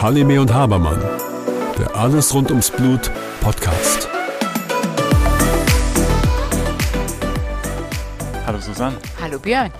Halime 0.00 0.40
und 0.40 0.54
Habermann, 0.54 1.02
der 1.76 1.96
Alles 1.96 2.32
rund 2.32 2.50
ums 2.50 2.70
Blut 2.70 3.10
Podcast. 3.40 4.08
Hallo 8.46 8.60
Susanne. 8.60 8.96
Hallo 9.20 9.40
Björn. 9.40 9.72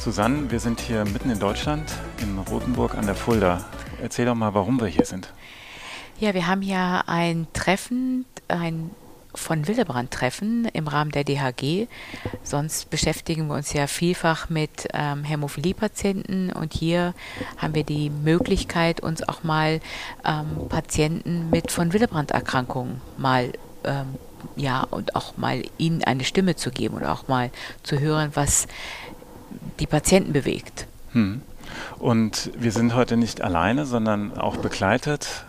Susanne, 0.00 0.50
wir 0.50 0.60
sind 0.60 0.80
hier 0.80 1.04
mitten 1.04 1.28
in 1.28 1.38
Deutschland, 1.38 1.92
in 2.22 2.38
Rothenburg 2.38 2.94
an 2.94 3.04
der 3.04 3.14
Fulda. 3.14 3.66
Erzähl 4.02 4.24
doch 4.24 4.34
mal, 4.34 4.54
warum 4.54 4.80
wir 4.80 4.88
hier 4.88 5.04
sind. 5.04 5.30
Ja, 6.20 6.32
wir 6.32 6.46
haben 6.46 6.62
ja 6.62 7.02
ein 7.06 7.48
Treffen, 7.52 8.24
ein 8.48 8.92
von 9.34 9.66
Willebrand-Treffen 9.66 10.66
im 10.72 10.88
Rahmen 10.88 11.10
der 11.10 11.24
DHG. 11.24 11.86
Sonst 12.42 12.90
beschäftigen 12.90 13.48
wir 13.48 13.54
uns 13.54 13.72
ja 13.72 13.86
vielfach 13.86 14.48
mit 14.48 14.88
ähm, 14.92 15.24
Hämophilie-Patienten 15.24 16.52
und 16.52 16.72
hier 16.72 17.14
haben 17.56 17.74
wir 17.74 17.84
die 17.84 18.10
Möglichkeit, 18.10 19.00
uns 19.00 19.26
auch 19.28 19.44
mal 19.44 19.80
ähm, 20.24 20.68
Patienten 20.68 21.50
mit 21.50 21.70
von 21.70 21.92
Willebrand-Erkrankungen 21.92 23.00
mal 23.16 23.52
ähm, 23.84 24.14
ja 24.56 24.82
und 24.82 25.16
auch 25.16 25.36
mal 25.36 25.62
ihnen 25.78 26.04
eine 26.04 26.24
Stimme 26.24 26.56
zu 26.56 26.70
geben 26.70 26.96
und 26.96 27.04
auch 27.04 27.28
mal 27.28 27.50
zu 27.82 27.98
hören, 27.98 28.30
was 28.34 28.66
die 29.80 29.86
Patienten 29.86 30.32
bewegt. 30.32 30.86
Hm. 31.12 31.42
Und 31.98 32.50
wir 32.56 32.72
sind 32.72 32.94
heute 32.94 33.16
nicht 33.16 33.40
alleine, 33.40 33.86
sondern 33.86 34.36
auch 34.36 34.56
begleitet 34.56 35.44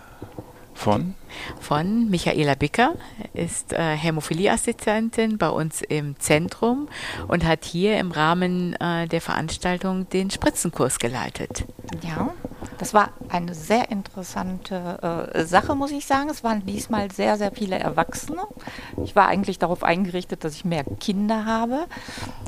von? 0.74 1.16
Von 1.60 2.10
Michaela 2.10 2.56
Bicker, 2.56 2.94
ist 3.36 3.74
äh, 3.74 3.96
Hämophilieassistentin 3.96 5.38
bei 5.38 5.50
uns 5.50 5.82
im 5.82 6.20
Zentrum 6.20 6.88
und 7.28 7.46
hat 7.46 7.66
hier 7.66 7.98
im 8.00 8.12
Rahmen 8.12 8.74
äh, 8.80 9.08
der 9.08 9.22
Veranstaltung 9.22 10.10
den 10.10 10.32
Spritzenkurs 10.32 11.00
geleitet. 11.00 11.66
Ja, 12.02 12.34
das 12.78 12.94
war 12.94 13.10
eine 13.30 13.54
sehr 13.54 13.92
interessante 13.92 15.32
äh, 15.34 15.44
Sache, 15.46 15.76
muss 15.76 15.92
ich 15.92 16.06
sagen. 16.06 16.30
Es 16.30 16.44
waren 16.44 16.66
diesmal 16.66 17.12
sehr, 17.12 17.38
sehr 17.38 17.52
viele 17.52 17.80
Erwachsene. 17.80 18.42
Ich 19.04 19.16
war 19.16 19.28
eigentlich 19.28 19.60
darauf 19.60 19.84
eingerichtet, 19.84 20.44
dass 20.44 20.56
ich 20.56 20.66
mehr 20.66 20.84
Kinder 21.00 21.46
habe. 21.46 21.86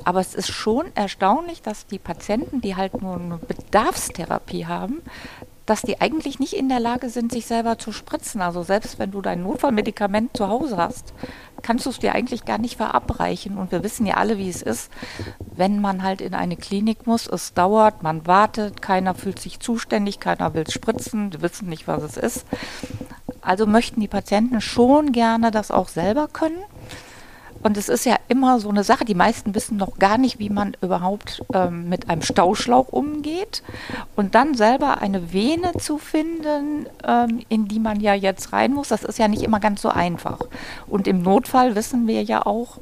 Aber 0.04 0.20
es 0.20 0.34
ist 0.34 0.50
schon 0.50 0.86
erstaunlich, 0.96 1.62
dass 1.62 1.88
die 1.88 2.00
Patienten, 2.00 2.62
die 2.62 2.76
halt 2.76 3.02
nur 3.02 3.16
eine 3.16 3.38
Bedarfstherapie 3.38 4.66
haben, 4.66 5.02
dass 5.68 5.82
die 5.82 6.02
eigentlich 6.02 6.40
nicht 6.40 6.54
in 6.54 6.70
der 6.70 6.80
Lage 6.80 7.10
sind, 7.10 7.32
sich 7.32 7.46
selber 7.46 7.78
zu 7.78 7.92
spritzen. 7.92 8.42
Also 8.42 8.64
selbst 8.64 8.98
wenn 8.98 9.12
du 9.12 9.22
dein 9.22 9.44
Notfallmedikament 9.44 10.36
zu 10.36 10.48
Hause 10.48 10.78
hast, 10.78 11.14
kannst 11.62 11.86
du 11.86 11.90
es 11.90 12.00
dir 12.00 12.16
eigentlich 12.16 12.46
gar 12.46 12.58
nicht 12.58 12.78
verabreichen. 12.78 13.58
Und 13.58 13.72
wir 13.72 13.84
wissen 13.84 14.06
ja 14.06 14.16
alle, 14.16 14.38
wie 14.38 14.50
es 14.50 14.62
ist, 14.62 14.90
wenn 15.56 15.82
man 15.82 16.04
halt 16.04 16.22
in 16.22 16.34
eine 16.34 16.56
Klinik 16.56 17.06
muss. 17.06 17.28
Es 17.28 17.54
dauert, 17.54 18.02
man 18.02 18.26
wartet, 18.26 18.82
keiner 18.82 19.14
fühlt 19.14 19.40
sich 19.40 19.60
zuständig, 19.60 20.22
keiner 20.22 20.54
will 20.54 20.70
spritzen, 20.70 21.32
die 21.32 21.42
wissen 21.42 21.68
nicht, 21.68 21.88
was 21.88 22.02
es 22.02 22.18
ist. 22.18 22.46
Also 23.42 23.66
möchten 23.66 24.00
die 24.00 24.08
Patienten 24.08 24.62
schon 24.62 25.12
gerne 25.12 25.52
das 25.52 25.70
auch 25.70 25.90
selber 25.90 26.30
können. 26.30 26.64
Und 27.68 27.76
es 27.76 27.90
ist 27.90 28.06
ja 28.06 28.16
immer 28.30 28.62
so 28.62 28.70
eine 28.70 28.86
Sache, 28.86 29.04
die 29.04 29.14
meisten 29.14 29.54
wissen 29.54 29.76
noch 29.76 30.00
gar 30.00 30.18
nicht, 30.18 30.40
wie 30.40 30.50
man 30.50 30.78
überhaupt 30.82 31.44
ähm, 31.54 31.90
mit 31.90 32.10
einem 32.10 32.22
Stauschlauch 32.22 32.94
umgeht. 32.94 33.62
Und 34.16 34.36
dann 34.36 34.56
selber 34.56 35.02
eine 35.02 35.34
Vene 35.34 35.74
zu 35.78 35.98
finden, 35.98 36.86
ähm, 37.06 37.42
in 37.50 37.68
die 37.68 37.82
man 37.82 38.00
ja 38.00 38.14
jetzt 38.14 38.54
rein 38.54 38.72
muss, 38.72 38.88
das 38.88 39.04
ist 39.04 39.20
ja 39.20 39.28
nicht 39.28 39.44
immer 39.44 39.60
ganz 39.60 39.82
so 39.82 39.90
einfach. 39.90 40.40
Und 40.88 41.10
im 41.10 41.22
Notfall 41.22 41.76
wissen 41.76 42.08
wir 42.08 42.24
ja 42.24 42.46
auch, 42.46 42.78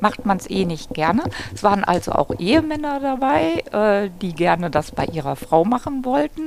macht 0.00 0.26
man 0.26 0.38
es 0.38 0.48
eh 0.48 0.64
nicht 0.64 0.94
gerne. 0.94 1.24
Es 1.54 1.62
waren 1.62 1.84
also 1.84 2.12
auch 2.12 2.30
Ehemänner 2.38 3.00
dabei, 3.00 3.62
äh, 3.72 4.10
die 4.20 4.34
gerne 4.34 4.70
das 4.70 4.92
bei 4.92 5.04
ihrer 5.06 5.36
Frau 5.36 5.64
machen 5.64 6.04
wollten. 6.04 6.44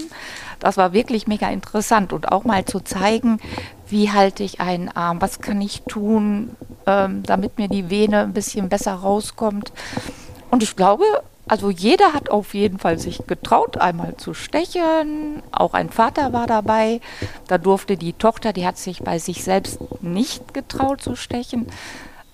Das 0.59 0.77
war 0.77 0.93
wirklich 0.93 1.27
mega 1.27 1.49
interessant 1.49 2.13
und 2.13 2.31
auch 2.31 2.43
mal 2.43 2.65
zu 2.65 2.79
zeigen, 2.79 3.39
wie 3.87 4.11
halte 4.11 4.43
ich 4.43 4.61
einen 4.61 4.89
Arm, 4.89 5.21
was 5.21 5.41
kann 5.41 5.59
ich 5.61 5.81
tun, 5.83 6.55
ähm, 6.85 7.23
damit 7.23 7.57
mir 7.57 7.67
die 7.67 7.89
Vene 7.89 8.21
ein 8.21 8.33
bisschen 8.33 8.69
besser 8.69 8.93
rauskommt. 8.93 9.71
Und 10.49 10.63
ich 10.63 10.75
glaube, 10.75 11.05
also 11.47 11.69
jeder 11.69 12.13
hat 12.13 12.29
auf 12.29 12.53
jeden 12.53 12.79
Fall 12.79 12.97
sich 12.97 13.27
getraut, 13.27 13.77
einmal 13.77 14.15
zu 14.15 14.33
stechen. 14.33 15.43
Auch 15.51 15.73
ein 15.73 15.89
Vater 15.89 16.31
war 16.31 16.47
dabei. 16.47 17.01
Da 17.47 17.57
durfte 17.57 17.97
die 17.97 18.13
Tochter, 18.13 18.53
die 18.53 18.65
hat 18.65 18.77
sich 18.77 18.99
bei 19.03 19.19
sich 19.19 19.43
selbst 19.43 19.79
nicht 20.01 20.53
getraut 20.53 21.01
zu 21.01 21.17
stechen, 21.17 21.67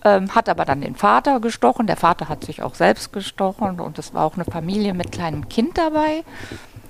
ähm, 0.08 0.36
hat 0.36 0.50
aber 0.50 0.66
dann 0.66 0.82
den 0.82 0.96
Vater 0.96 1.40
gestochen. 1.40 1.88
Der 1.88 1.98
Vater 1.98 2.30
hat 2.30 2.44
sich 2.44 2.62
auch 2.62 2.76
selbst 2.76 3.12
gestochen 3.12 3.80
und 3.80 4.00
es 4.00 4.14
war 4.14 4.26
auch 4.26 4.36
eine 4.36 4.46
Familie 4.46 4.94
mit 4.94 5.12
kleinem 5.12 5.50
Kind 5.50 5.78
dabei. 5.78 6.24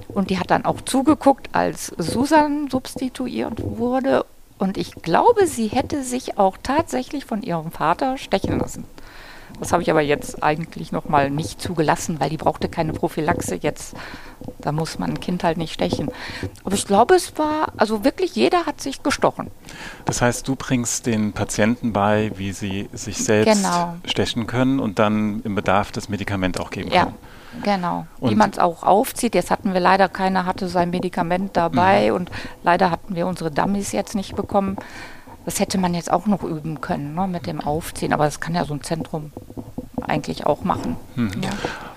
Und 0.08 0.30
die 0.30 0.40
hat 0.40 0.52
dann 0.52 0.66
auch 0.66 0.82
zugeguckt, 0.82 1.50
als 1.54 1.88
Susan 1.98 2.70
substituiert 2.70 3.62
wurde 3.64 4.26
und 4.60 4.78
ich 4.78 4.92
glaube, 4.96 5.46
sie 5.46 5.68
hätte 5.68 6.04
sich 6.04 6.38
auch 6.38 6.58
tatsächlich 6.62 7.26
von 7.26 7.44
ihrem 7.44 7.72
Vater 7.72 8.18
stechen 8.18 8.60
lassen. 8.60 8.86
Das 9.60 9.74
habe 9.74 9.82
ich 9.82 9.90
aber 9.90 10.02
jetzt 10.02 10.44
eigentlich 10.44 10.92
nochmal 10.92 11.30
nicht 11.30 11.62
zugelassen, 11.62 12.20
weil 12.20 12.30
die 12.30 12.38
brauchte 12.38 12.70
keine 12.70 12.94
Prophylaxe 12.94 13.56
jetzt. 13.56 13.96
Da 14.60 14.72
muss 14.72 15.00
man 15.00 15.12
ein 15.12 15.20
Kind 15.20 15.44
halt 15.44 15.58
nicht 15.58 15.74
stechen. 15.74 16.12
Aber 16.64 16.76
ich 16.76 16.86
glaube, 16.86 17.16
es 17.16 17.38
war, 17.38 17.74
also 17.78 18.04
wirklich 18.04 18.36
jeder 18.36 18.66
hat 18.66 18.82
sich 18.82 19.02
gestochen. 19.02 19.50
Das 20.06 20.22
heißt, 20.22 20.48
du 20.48 20.56
bringst 20.56 21.08
den 21.08 21.34
Patienten 21.34 21.92
bei, 21.92 22.32
wie 22.36 22.52
sie 22.52 22.88
sich 22.94 23.18
selbst 23.24 23.64
genau. 23.64 23.96
stechen 24.06 24.46
können 24.46 24.80
und 24.80 25.00
dann 25.00 25.42
im 25.44 25.56
Bedarf 25.56 25.92
das 25.92 26.08
Medikament 26.08 26.60
auch 26.60 26.70
geben 26.70 26.90
können. 26.90 27.08
Ja. 27.08 27.14
Genau, 27.64 28.06
und 28.20 28.30
wie 28.30 28.36
man 28.36 28.52
es 28.52 28.60
auch 28.60 28.84
aufzieht. 28.84 29.34
Jetzt 29.34 29.50
hatten 29.50 29.74
wir 29.74 29.80
leider, 29.80 30.10
keiner 30.10 30.46
hatte 30.46 30.68
sein 30.68 30.92
Medikament 30.92 31.58
dabei 31.58 32.10
mhm. 32.10 32.16
und 32.16 32.32
leider 32.62 32.92
hatten 32.92 33.16
wir 33.16 33.26
unsere 33.26 33.50
Dummies 33.50 33.94
jetzt 33.94 34.16
nicht 34.16 34.36
bekommen. 34.36 34.78
Das 35.46 35.60
hätte 35.62 35.78
man 35.78 35.94
jetzt 35.94 36.12
auch 36.12 36.26
noch 36.26 36.44
üben 36.44 36.82
können 36.82 37.16
ne, 37.16 37.26
mit 37.26 37.48
dem 37.48 37.62
Aufziehen, 37.62 38.12
aber 38.12 38.26
das 38.26 38.42
kann 38.42 38.54
ja 38.54 38.66
so 38.66 38.74
ein 38.74 38.84
Zentrum 38.84 39.32
eigentlich 40.08 40.46
auch 40.46 40.64
machen. 40.64 40.96
Mhm. 41.16 41.32
Ja. 41.42 41.50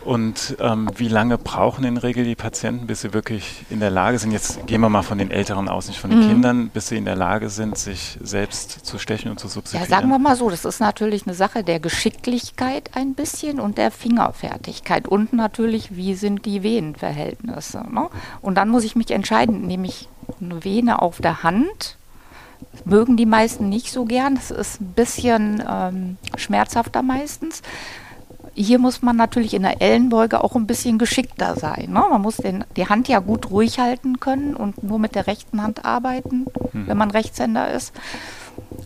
Und 0.05 0.57
ähm, 0.61 0.89
wie 0.97 1.09
lange 1.09 1.37
brauchen 1.37 1.85
in 1.85 1.97
der 1.97 2.05
Regel 2.05 2.25
die 2.25 2.35
Patienten, 2.35 2.87
bis 2.87 3.03
sie 3.03 3.13
wirklich 3.13 3.67
in 3.69 3.81
der 3.81 3.91
Lage 3.91 4.19
sind, 4.19 4.33
jetzt 4.33 4.67
gehen 4.67 4.81
wir 4.81 4.89
mal 4.89 5.03
von 5.03 5.19
den 5.19 5.31
Älteren 5.31 5.69
aus, 5.69 5.89
nicht 5.89 6.01
von 6.01 6.11
den 6.11 6.25
mhm. 6.25 6.29
Kindern, 6.29 6.69
bis 6.71 6.89
sie 6.89 6.97
in 6.97 7.05
der 7.05 7.17
Lage 7.17 7.51
sind, 7.51 7.77
sich 7.77 8.19
selbst 8.23 8.87
zu 8.87 8.99
stechen 8.99 9.31
und 9.31 9.39
zu 9.39 9.49
substituieren? 9.49 9.89
Ja, 9.89 9.97
sagen 9.97 10.09
wir 10.09 10.19
mal 10.19 10.37
so, 10.37 10.49
das 10.49 10.65
ist 10.65 10.81
natürlich 10.81 11.27
eine 11.27 11.35
Sache 11.35 11.63
der 11.63 11.81
Geschicklichkeit 11.81 12.91
ein 12.95 13.15
bisschen 13.15 13.61
und 13.61 13.77
der 13.77 13.91
Fingerfertigkeit 13.91 15.07
und 15.07 15.35
natürlich, 15.35 15.95
wie 15.95 16.15
sind 16.15 16.47
die 16.47 16.63
Venenverhältnisse. 16.63 17.85
Ne? 17.91 18.09
Und 18.41 18.55
dann 18.55 18.71
muss 18.71 18.85
ich 18.85 18.97
mich 18.97 19.11
entscheiden, 19.11 19.67
nehme 19.67 19.87
ich 19.87 20.09
eine 20.41 20.65
Vene 20.65 21.03
auf 21.03 21.21
der 21.21 21.43
Hand, 21.43 21.97
mögen 22.85 23.17
die 23.17 23.27
meisten 23.27 23.69
nicht 23.69 23.93
so 23.93 24.05
gern. 24.05 24.35
Das 24.35 24.51
ist 24.51 24.81
ein 24.81 24.93
bisschen 24.95 25.63
ähm, 25.69 26.17
schmerzhafter 26.37 27.03
meistens 27.03 27.63
hier 28.55 28.79
muss 28.79 29.03
man 29.03 29.17
natürlich 29.17 29.55
in 29.55 29.63
der 29.63 29.81
Ellenbeuge 29.81 30.43
auch 30.43 30.55
ein 30.57 30.67
bisschen 30.67 30.99
geschickter 30.99 31.57
sein. 31.57 31.91
Ne? 31.91 32.05
Man 32.11 32.21
muss 32.21 32.37
den, 32.37 32.65
die 32.77 32.89
Hand 32.89 33.09
ja 33.09 33.21
gut 33.21 33.51
ruhig 33.51 33.79
halten 33.79 34.21
können 34.21 34.55
und 34.55 34.83
nur 34.83 34.99
mit 34.99 35.15
der 35.15 35.27
rechten 35.27 35.63
Hand 35.63 35.85
arbeiten, 35.85 36.47
mhm. 36.73 36.87
wenn 36.87 36.97
man 36.97 37.11
Rechtshänder 37.11 37.73
ist. 37.73 37.93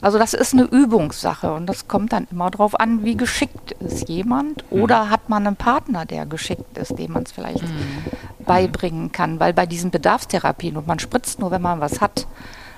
Also 0.01 0.19
das 0.19 0.35
ist 0.35 0.53
eine 0.53 0.65
Übungssache 0.65 1.53
und 1.53 1.67
das 1.67 1.89
kommt 1.89 2.13
dann 2.13 2.27
immer 2.31 2.51
darauf 2.51 2.79
an, 2.79 3.05
wie 3.05 3.17
geschickt 3.17 3.73
ist 3.81 4.09
jemand 4.09 4.71
mhm. 4.71 4.83
oder 4.83 5.11
hat 5.11 5.29
man 5.29 5.47
einen 5.47 5.57
Partner, 5.57 6.05
der 6.05 6.27
geschickt 6.27 6.77
ist, 6.79 6.99
dem 6.99 7.13
man 7.13 7.23
es 7.25 7.33
vielleicht 7.33 7.63
mhm. 7.63 8.45
beibringen 8.45 9.13
kann. 9.13 9.41
Weil 9.41 9.55
bei 9.55 9.67
diesen 9.67 9.91
Bedarfstherapien 9.91 10.77
und 10.77 10.87
man 10.87 10.99
spritzt 10.99 11.39
nur, 11.39 11.51
wenn 11.51 11.63
man 11.63 11.81
was 11.81 12.01
hat, 12.01 12.27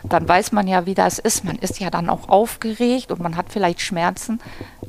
dann 0.09 0.29
weiß 0.29 0.53
man 0.53 0.69
ja, 0.69 0.87
wie 0.87 0.95
das 0.95 1.19
ist. 1.19 1.45
Man 1.45 1.57
ist 1.57 1.81
ja 1.81 1.91
dann 1.91 2.09
auch 2.09 2.29
aufgeregt 2.29 3.11
und 3.13 3.21
man 3.21 3.37
hat 3.37 3.47
vielleicht 3.51 3.81
Schmerzen 3.81 4.41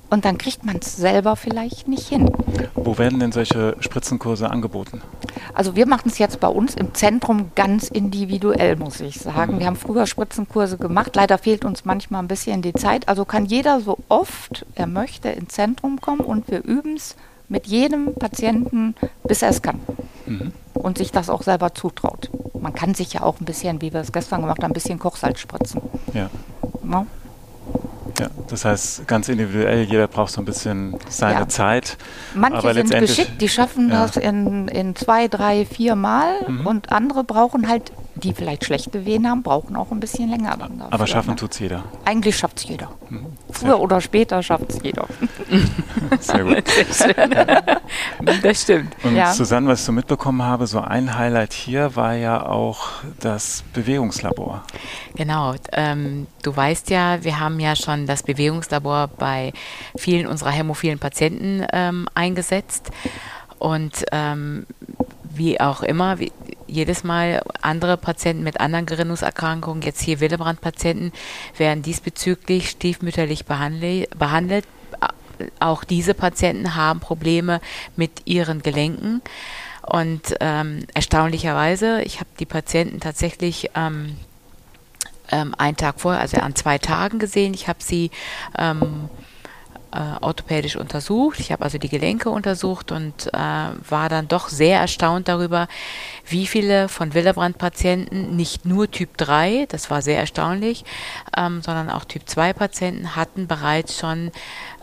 und 0.09 0.25
dann 0.25 0.37
kriegt 0.37 0.65
man 0.65 0.77
es 0.77 0.95
selber 0.95 1.35
vielleicht 1.35 1.87
nicht 1.87 2.07
hin. 2.07 2.29
Wo 2.75 2.97
werden 2.97 3.19
denn 3.19 3.31
solche 3.31 3.75
Spritzenkurse 3.79 4.49
angeboten? 4.49 5.01
Also 5.53 5.75
wir 5.75 5.87
machen 5.87 6.09
es 6.09 6.17
jetzt 6.17 6.39
bei 6.39 6.47
uns 6.47 6.75
im 6.75 6.93
Zentrum 6.93 7.51
ganz 7.55 7.87
individuell, 7.89 8.75
muss 8.75 8.99
ich 9.01 9.19
sagen. 9.19 9.55
Mhm. 9.55 9.59
Wir 9.59 9.67
haben 9.67 9.75
früher 9.75 10.07
Spritzenkurse 10.07 10.77
gemacht. 10.77 11.15
Leider 11.15 11.37
fehlt 11.37 11.65
uns 11.65 11.85
manchmal 11.85 12.21
ein 12.21 12.27
bisschen 12.27 12.61
die 12.61 12.73
Zeit. 12.73 13.07
Also 13.07 13.25
kann 13.25 13.45
jeder 13.45 13.81
so 13.81 13.97
oft 14.09 14.65
er 14.75 14.87
möchte 14.87 15.29
ins 15.29 15.53
Zentrum 15.53 15.99
kommen 15.99 16.21
und 16.21 16.49
wir 16.49 16.63
üben 16.63 16.95
es 16.95 17.15
mit 17.49 17.67
jedem 17.67 18.13
Patienten, 18.15 18.95
bis 19.23 19.41
er 19.41 19.49
es 19.49 19.61
kann. 19.61 19.79
Mhm. 20.25 20.51
Und 20.73 20.97
sich 20.97 21.11
das 21.11 21.29
auch 21.29 21.43
selber 21.43 21.73
zutraut. 21.73 22.29
Man 22.61 22.73
kann 22.73 22.93
sich 22.93 23.13
ja 23.13 23.23
auch 23.23 23.39
ein 23.39 23.45
bisschen, 23.45 23.81
wie 23.81 23.93
wir 23.93 24.01
es 24.01 24.11
gestern 24.11 24.41
gemacht 24.41 24.63
haben, 24.63 24.71
ein 24.71 24.73
bisschen 24.73 24.99
Kochsalz 24.99 25.39
spritzen. 25.39 25.81
Ja. 26.13 26.29
ja. 26.89 27.05
Ja, 28.19 28.29
das 28.47 28.65
heißt 28.65 29.07
ganz 29.07 29.29
individuell, 29.29 29.83
jeder 29.83 30.07
braucht 30.07 30.31
so 30.31 30.41
ein 30.41 30.45
bisschen 30.45 30.97
seine 31.07 31.41
ja. 31.41 31.47
Zeit. 31.47 31.97
Manche 32.33 32.73
sind 32.73 32.89
geschickt, 32.89 33.39
die 33.41 33.49
schaffen 33.49 33.89
ja. 33.89 34.01
das 34.01 34.17
in, 34.17 34.67
in 34.69 34.95
zwei, 34.95 35.27
drei, 35.27 35.65
vier 35.65 35.95
Mal 35.95 36.31
mhm. 36.47 36.65
und 36.65 36.91
andere 36.91 37.23
brauchen 37.23 37.67
halt 37.67 37.91
die 38.17 38.33
vielleicht 38.33 38.65
schlechte 38.65 39.05
Venen 39.05 39.29
haben, 39.29 39.43
brauchen 39.43 39.75
auch 39.75 39.91
ein 39.91 39.99
bisschen 39.99 40.29
länger. 40.29 40.57
Dann 40.57 40.79
dafür, 40.79 40.93
Aber 40.93 41.07
schaffen 41.07 41.31
ne? 41.31 41.35
tut's 41.35 41.59
jeder. 41.59 41.83
Eigentlich 42.05 42.37
schafft 42.37 42.59
es 42.59 42.63
jeder. 42.67 42.91
Mhm. 43.09 43.27
Früher 43.51 43.79
oder 43.79 44.01
später 44.01 44.41
schafft 44.43 44.69
es 44.69 44.79
jeder. 44.83 45.05
Sehr 46.19 46.43
gut. 46.43 46.63
Das 48.43 48.61
stimmt. 48.61 48.95
Und 49.03 49.15
Ja. 49.15 49.33
Susanne, 49.33 49.67
was 49.67 49.79
ich 49.79 49.85
so 49.85 49.91
mitbekommen 49.91 50.43
habe, 50.43 50.67
so 50.67 50.79
ein 50.79 51.17
Highlight 51.17 51.53
hier 51.53 51.95
war 51.95 52.13
ja 52.13 52.45
auch 52.45 52.87
das 53.19 53.63
Bewegungslabor. 53.73 54.63
Genau. 55.15 55.55
Ähm, 55.71 56.27
du 56.43 56.55
weißt 56.55 56.89
ja, 56.89 57.23
wir 57.23 57.39
haben 57.39 57.59
ja 57.59 57.75
schon 57.75 58.05
das 58.05 58.23
Bewegungslabor 58.23 59.09
bei 59.17 59.53
vielen 59.97 60.27
unserer 60.27 60.51
hämophilen 60.51 60.99
Patienten 60.99 61.65
ähm, 61.73 62.07
eingesetzt. 62.13 62.91
Und 63.59 64.05
ähm, 64.11 64.65
wie 65.23 65.59
auch 65.59 65.81
immer, 65.83 66.19
wie, 66.19 66.31
jedes 66.67 67.03
Mal 67.03 67.41
andere 67.61 67.97
Patienten 67.97 68.43
mit 68.43 68.59
anderen 68.59 68.85
Gerinnungserkrankungen, 68.85 69.81
jetzt 69.81 70.01
hier 70.01 70.19
Willebrand-Patienten, 70.19 71.11
werden 71.57 71.81
diesbezüglich 71.81 72.69
stiefmütterlich 72.69 73.45
behandelt. 73.45 74.67
Auch 75.59 75.83
diese 75.83 76.13
Patienten 76.13 76.75
haben 76.75 76.99
Probleme 76.99 77.61
mit 77.95 78.23
ihren 78.25 78.61
Gelenken. 78.61 79.21
Und 79.83 80.35
ähm, 80.41 80.85
erstaunlicherweise, 80.93 82.01
ich 82.01 82.19
habe 82.19 82.29
die 82.39 82.45
Patienten 82.45 82.99
tatsächlich 82.99 83.69
ähm, 83.75 84.17
ähm, 85.31 85.55
einen 85.57 85.77
Tag 85.77 85.99
vorher, 85.99 86.21
also 86.21 86.37
an 86.37 86.55
zwei 86.55 86.77
Tagen 86.77 87.19
gesehen. 87.19 87.53
Ich 87.53 87.67
habe 87.67 87.79
sie 87.81 88.11
ähm, 88.57 89.09
äh, 89.91 89.99
orthopädisch 90.21 90.75
untersucht. 90.75 91.39
Ich 91.39 91.51
habe 91.51 91.63
also 91.63 91.77
die 91.77 91.89
Gelenke 91.89 92.29
untersucht 92.29 92.91
und 92.91 93.27
äh, 93.27 93.37
war 93.37 94.09
dann 94.09 94.27
doch 94.27 94.49
sehr 94.49 94.79
erstaunt 94.79 95.27
darüber, 95.27 95.67
wie 96.25 96.47
viele 96.47 96.89
von 96.89 97.13
Willebrand-Patienten, 97.13 98.35
nicht 98.35 98.65
nur 98.65 98.91
Typ 98.91 99.17
3, 99.17 99.65
das 99.69 99.89
war 99.89 100.01
sehr 100.01 100.19
erstaunlich, 100.19 100.85
ähm, 101.35 101.61
sondern 101.61 101.89
auch 101.89 102.05
Typ 102.05 102.23
2-Patienten 102.23 103.15
hatten 103.15 103.47
bereits 103.47 103.97
schon 103.97 104.31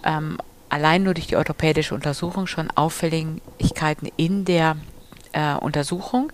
ähm, 0.05 0.39
allein 0.69 1.03
nur 1.03 1.15
durch 1.15 1.27
die 1.27 1.37
orthopädische 1.37 1.95
Untersuchung 1.95 2.47
schon 2.47 2.71
Auffälligkeiten 2.71 4.11
in 4.17 4.45
der 4.45 4.77
äh, 5.33 5.55
Untersuchung 5.55 6.33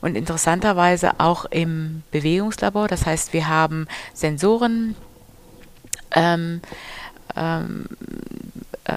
und 0.00 0.16
interessanterweise 0.16 1.18
auch 1.18 1.44
im 1.46 2.02
Bewegungslabor. 2.10 2.88
Das 2.88 3.06
heißt, 3.06 3.32
wir 3.32 3.48
haben 3.48 3.88
Sensoren 4.14 4.94
ähm, 6.14 6.60
ähm, 7.36 7.86
äh, 8.84 8.94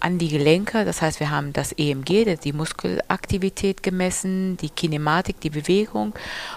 an 0.00 0.18
die 0.18 0.28
Gelenke. 0.28 0.84
Das 0.84 1.02
heißt, 1.02 1.20
wir 1.20 1.30
haben 1.30 1.52
das 1.52 1.72
EMG, 1.72 2.36
die 2.36 2.52
Muskelaktivität 2.52 3.82
gemessen, 3.82 4.56
die 4.56 4.70
Kinematik, 4.70 5.40
die 5.40 5.50
Bewegung 5.50 6.14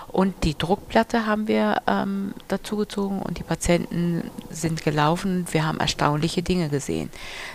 und 0.08 0.44
die 0.44 0.58
Druckplatte 0.58 1.26
haben 1.26 1.48
wir 1.48 1.82
ähm, 1.88 2.34
dazu 2.48 2.78
gezogen 2.78 3.22
und 3.22 3.38
die 3.40 3.44
Patienten 3.44 4.30
sind 4.50 4.84
gelaufen. 4.84 5.46
Wir 5.52 5.66
haben 5.66 5.80
erstaunliche 5.80 6.44
Dinge 6.44 6.70
gesehen. 6.70 7.10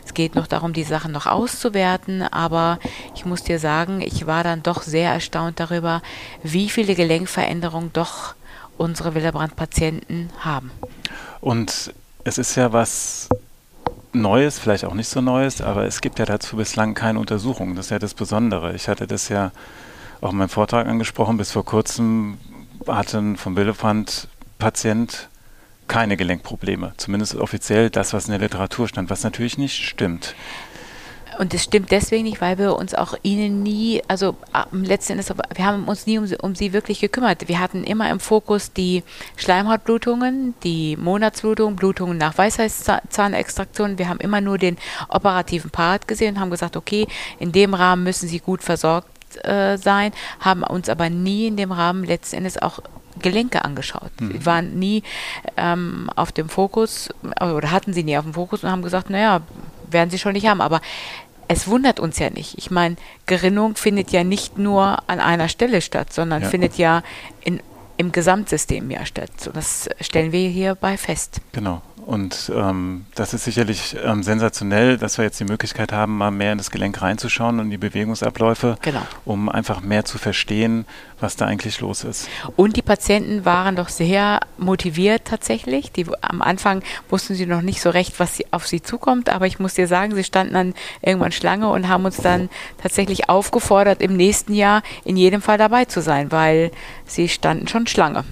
Es 0.05 0.15
geht 0.15 0.35
noch 0.35 0.47
darum, 0.47 0.73
die 0.73 0.85
Sachen 0.85 1.13
noch 1.13 1.27
auszuwerten, 1.27 2.23
aber 2.23 2.79
ich 3.15 3.25
muss 3.25 3.43
dir 3.43 3.59
sagen, 3.59 4.01
ich 4.01 4.27
war 4.27 4.43
dann 4.45 4.63
doch 4.63 4.83
sehr 4.83 5.13
erstaunt 5.13 5.61
darüber, 5.61 6.03
wie 6.43 6.69
viele 6.69 6.95
Gelenkveränderungen 6.95 7.93
doch 7.93 8.35
unsere 8.79 9.15
Willebrand-Patienten 9.15 10.31
haben. 10.41 10.71
Und 11.41 11.95
es 12.25 12.39
ist 12.39 12.57
ja 12.57 12.73
was 12.73 13.29
Neues, 14.21 14.59
vielleicht 14.59 14.85
auch 14.85 14.95
nicht 14.95 15.09
so 15.09 15.21
Neues, 15.21 15.61
aber 15.61 15.85
es 15.85 16.01
gibt 16.01 16.19
ja 16.19 16.25
dazu 16.25 16.57
bislang 16.57 16.95
keine 16.95 17.19
Untersuchungen. 17.19 17.77
Das 17.77 17.87
ist 17.87 17.91
ja 17.91 17.99
das 17.99 18.15
Besondere. 18.15 18.75
Ich 18.75 18.89
hatte 18.89 19.07
das 19.07 19.29
ja 19.29 19.53
auch 20.21 20.33
in 20.33 20.39
meinem 20.39 20.49
Vortrag 20.49 20.87
angesprochen. 20.87 21.37
Bis 21.37 21.53
vor 21.53 21.65
kurzem 21.65 22.39
hatte 22.87 23.19
ein 23.19 23.37
vom 23.37 23.55
Billefant 23.55 24.29
Patient 24.59 25.29
keine 25.89 26.17
Gelenkprobleme. 26.17 26.95
Zumindest 26.97 27.37
offiziell 27.37 27.91
das, 27.91 28.13
was 28.13 28.27
in 28.27 28.33
der 28.33 28.41
Literatur 28.41 28.89
stand, 28.89 29.11
was 29.11 29.23
natürlich 29.23 29.59
nicht 29.59 29.85
stimmt. 29.85 30.35
Und 31.39 31.53
das 31.53 31.65
stimmt 31.65 31.91
deswegen 31.91 32.25
nicht, 32.25 32.41
weil 32.41 32.59
wir 32.59 32.77
uns 32.77 32.95
auch 32.95 33.15
ihnen 33.23 33.63
nie, 33.63 34.03
also 34.09 34.37
am 34.53 34.83
letzten 34.83 35.13
Endes, 35.13 35.33
wir 35.55 35.67
haben 35.67 35.85
uns 35.85 36.07
nie 36.07 36.19
um 36.19 36.27
sie, 36.27 36.37
um 36.37 36.55
sie 36.55 36.73
wirklich 36.73 37.01
gekümmert. 37.01 37.49
Wir 37.49 37.61
hatten 37.61 37.85
immer 37.85 38.11
im 38.11 38.21
Fokus 38.21 38.73
die 38.73 39.03
Schleimhautblutungen, 39.37 40.55
die 40.63 40.97
Monatsblutungen, 40.97 41.77
Blutungen 41.77 42.19
nach 42.19 42.39
Weisheitszahnextraktion. 42.39 43.99
Wir 43.99 44.09
haben 44.09 44.21
immer 44.21 44.41
nur 44.41 44.59
den 44.59 44.79
operativen 45.09 45.71
Part 45.71 46.09
gesehen 46.09 46.37
und 46.37 46.41
haben 46.41 46.51
gesagt, 46.51 46.77
okay, 46.77 47.07
in 47.39 47.53
dem 47.53 47.75
Rahmen 47.75 48.05
müssen 48.05 48.29
sie 48.29 48.41
gut 48.41 48.63
versorgt 48.63 49.09
äh, 49.43 49.77
sein, 49.77 50.13
haben 50.41 50.63
uns 50.63 50.89
aber 50.89 51.11
nie 51.11 51.49
in 51.49 51.57
dem 51.57 51.73
Rahmen 51.73 52.05
letzten 52.05 52.37
Endes 52.37 52.61
auch 52.61 52.81
Gelenke 53.21 53.65
angeschaut. 53.65 54.11
Sie 54.21 54.45
waren 54.45 54.79
nie 54.79 55.03
ähm, 55.57 56.11
auf 56.17 56.33
dem 56.33 56.51
Fokus 56.51 57.09
oder 57.41 57.71
hatten 57.71 57.95
sie 57.95 58.05
nie 58.05 58.19
auf 58.19 58.25
dem 58.25 58.35
Fokus 58.35 58.63
und 58.63 58.71
haben 58.71 58.83
gesagt, 58.83 59.09
naja, 59.09 59.41
werden 59.91 60.11
sie 60.11 60.19
schon 60.19 60.33
nicht 60.33 60.47
haben. 60.47 60.61
Aber 60.61 60.81
es 61.49 61.69
wundert 61.69 62.01
uns 62.01 62.19
ja 62.19 62.31
nicht. 62.31 62.59
Ich 62.59 62.71
meine, 62.71 62.97
Gerinnung 63.27 63.77
findet 63.77 64.11
ja 64.11 64.25
nicht 64.25 64.59
nur 64.59 64.99
an 65.09 65.21
einer 65.21 65.49
Stelle 65.49 65.81
statt, 65.81 66.13
sondern 66.13 66.43
Ja. 66.43 66.49
findet 66.49 66.77
ja 66.79 67.03
in, 67.45 67.61
im 67.97 68.13
Gesamtsystem 68.13 68.91
ja 68.91 69.07
statt. 69.07 69.31
So, 69.39 69.51
das 69.53 69.89
stellen 70.01 70.33
wir 70.33 70.49
hierbei 70.49 70.97
fest. 70.97 71.41
Genau. 71.53 71.83
Und 72.07 72.53
ähm, 72.55 73.05
das 73.17 73.35
ist 73.35 73.43
sicherlich 73.45 73.97
ähm, 74.01 74.23
sensationell, 74.23 74.97
dass 74.97 75.19
wir 75.19 75.25
jetzt 75.25 75.41
die 75.41 75.45
Möglichkeit 75.45 75.93
haben, 75.93 76.17
mal 76.17 76.31
mehr 76.31 76.53
in 76.53 76.59
das 76.59 76.71
Gelenk 76.71 77.03
reinzuschauen 77.03 77.59
und 77.59 77.69
die 77.71 77.79
Bewegungsabläufe, 77.79 78.79
Genau. 78.83 79.03
um 79.25 79.49
einfach 79.49 79.81
mehr 79.81 80.05
zu 80.05 80.17
verstehen, 80.17 80.87
was 81.19 81.35
da 81.35 81.47
eigentlich 81.47 81.81
los 81.81 82.05
ist. 82.05 82.29
Und 82.55 82.77
die 82.77 82.83
Patienten 82.83 83.45
waren 83.45 83.75
doch 83.75 83.89
sehr 83.89 84.39
motiviert 84.57 85.23
tatsächlich. 85.25 85.91
Die, 85.91 86.07
am 86.21 86.43
Anfang 86.43 86.83
wussten 87.11 87.35
sie 87.35 87.45
noch 87.47 87.63
nicht 87.63 87.81
so 87.83 87.91
recht, 87.91 88.21
was 88.21 88.37
sie, 88.37 88.47
auf 88.53 88.69
sie 88.69 88.81
zukommt, 88.83 89.29
aber 89.29 89.49
ich 89.49 89.59
muss 89.59 89.75
dir 89.75 89.89
sagen, 89.89 90.15
sie 90.15 90.23
standen 90.23 90.55
dann 90.55 90.75
irgendwann 91.03 91.33
Schlange 91.33 91.69
und 91.71 91.89
haben 91.89 92.05
uns 92.05 92.19
dann 92.19 92.49
tatsächlich 92.81 93.29
aufgefordert, 93.29 94.01
im 94.01 94.17
nächsten 94.17 94.55
Jahr 94.55 94.85
in 95.05 95.17
jedem 95.17 95.43
Fall 95.43 95.59
dabei 95.59 95.87
zu 95.87 96.01
sein, 96.01 96.31
weil 96.31 96.71
sie 97.05 97.29
standen 97.29 97.67
schon 97.67 97.89
Schlange. 97.89 98.23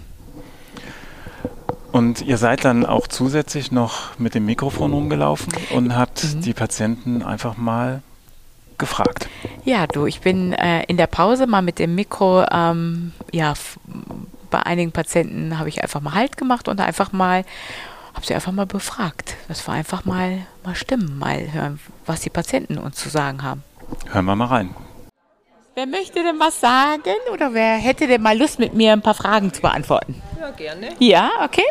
Und 1.94 2.22
ihr 2.22 2.38
seid 2.38 2.64
dann 2.64 2.84
auch 2.84 3.06
zusätzlich 3.06 3.70
noch 3.70 4.18
mit 4.18 4.34
dem 4.34 4.44
Mikrofon 4.46 4.92
rumgelaufen 4.92 5.52
und 5.70 5.94
habt 5.96 6.24
Mhm. 6.24 6.40
die 6.40 6.52
Patienten 6.52 7.22
einfach 7.22 7.56
mal 7.56 8.02
gefragt. 8.78 9.28
Ja, 9.64 9.86
du, 9.86 10.04
ich 10.04 10.20
bin 10.20 10.52
äh, 10.54 10.82
in 10.88 10.96
der 10.96 11.06
Pause 11.06 11.46
mal 11.46 11.62
mit 11.62 11.78
dem 11.78 11.94
Mikro, 11.94 12.44
ähm, 12.50 13.12
ja, 13.30 13.54
bei 14.50 14.60
einigen 14.66 14.90
Patienten 14.90 15.56
habe 15.56 15.68
ich 15.68 15.84
einfach 15.84 16.00
mal 16.00 16.14
Halt 16.14 16.36
gemacht 16.36 16.66
und 16.66 16.80
einfach 16.80 17.12
mal, 17.12 17.44
habe 18.12 18.26
sie 18.26 18.34
einfach 18.34 18.50
mal 18.50 18.66
befragt. 18.66 19.36
Das 19.46 19.68
war 19.68 19.76
einfach 19.76 20.04
mal, 20.04 20.38
mal 20.64 20.74
stimmen, 20.74 21.16
mal 21.16 21.52
hören, 21.52 21.78
was 22.06 22.22
die 22.22 22.30
Patienten 22.30 22.76
uns 22.76 22.96
zu 22.96 23.08
sagen 23.08 23.44
haben. 23.44 23.62
Hören 24.10 24.24
wir 24.24 24.34
mal 24.34 24.46
rein. 24.46 24.74
Wer 25.76 25.86
möchte 25.86 26.24
denn 26.24 26.40
was 26.40 26.60
sagen 26.60 27.14
oder 27.32 27.54
wer 27.54 27.76
hätte 27.76 28.08
denn 28.08 28.20
mal 28.20 28.36
Lust, 28.36 28.58
mit 28.58 28.74
mir 28.74 28.92
ein 28.92 29.02
paar 29.02 29.14
Fragen 29.14 29.52
zu 29.52 29.60
beantworten? 29.62 30.20
Ja, 30.44 30.50
gerne. 30.50 30.88
Ja, 30.98 31.30
okay. 31.42 31.64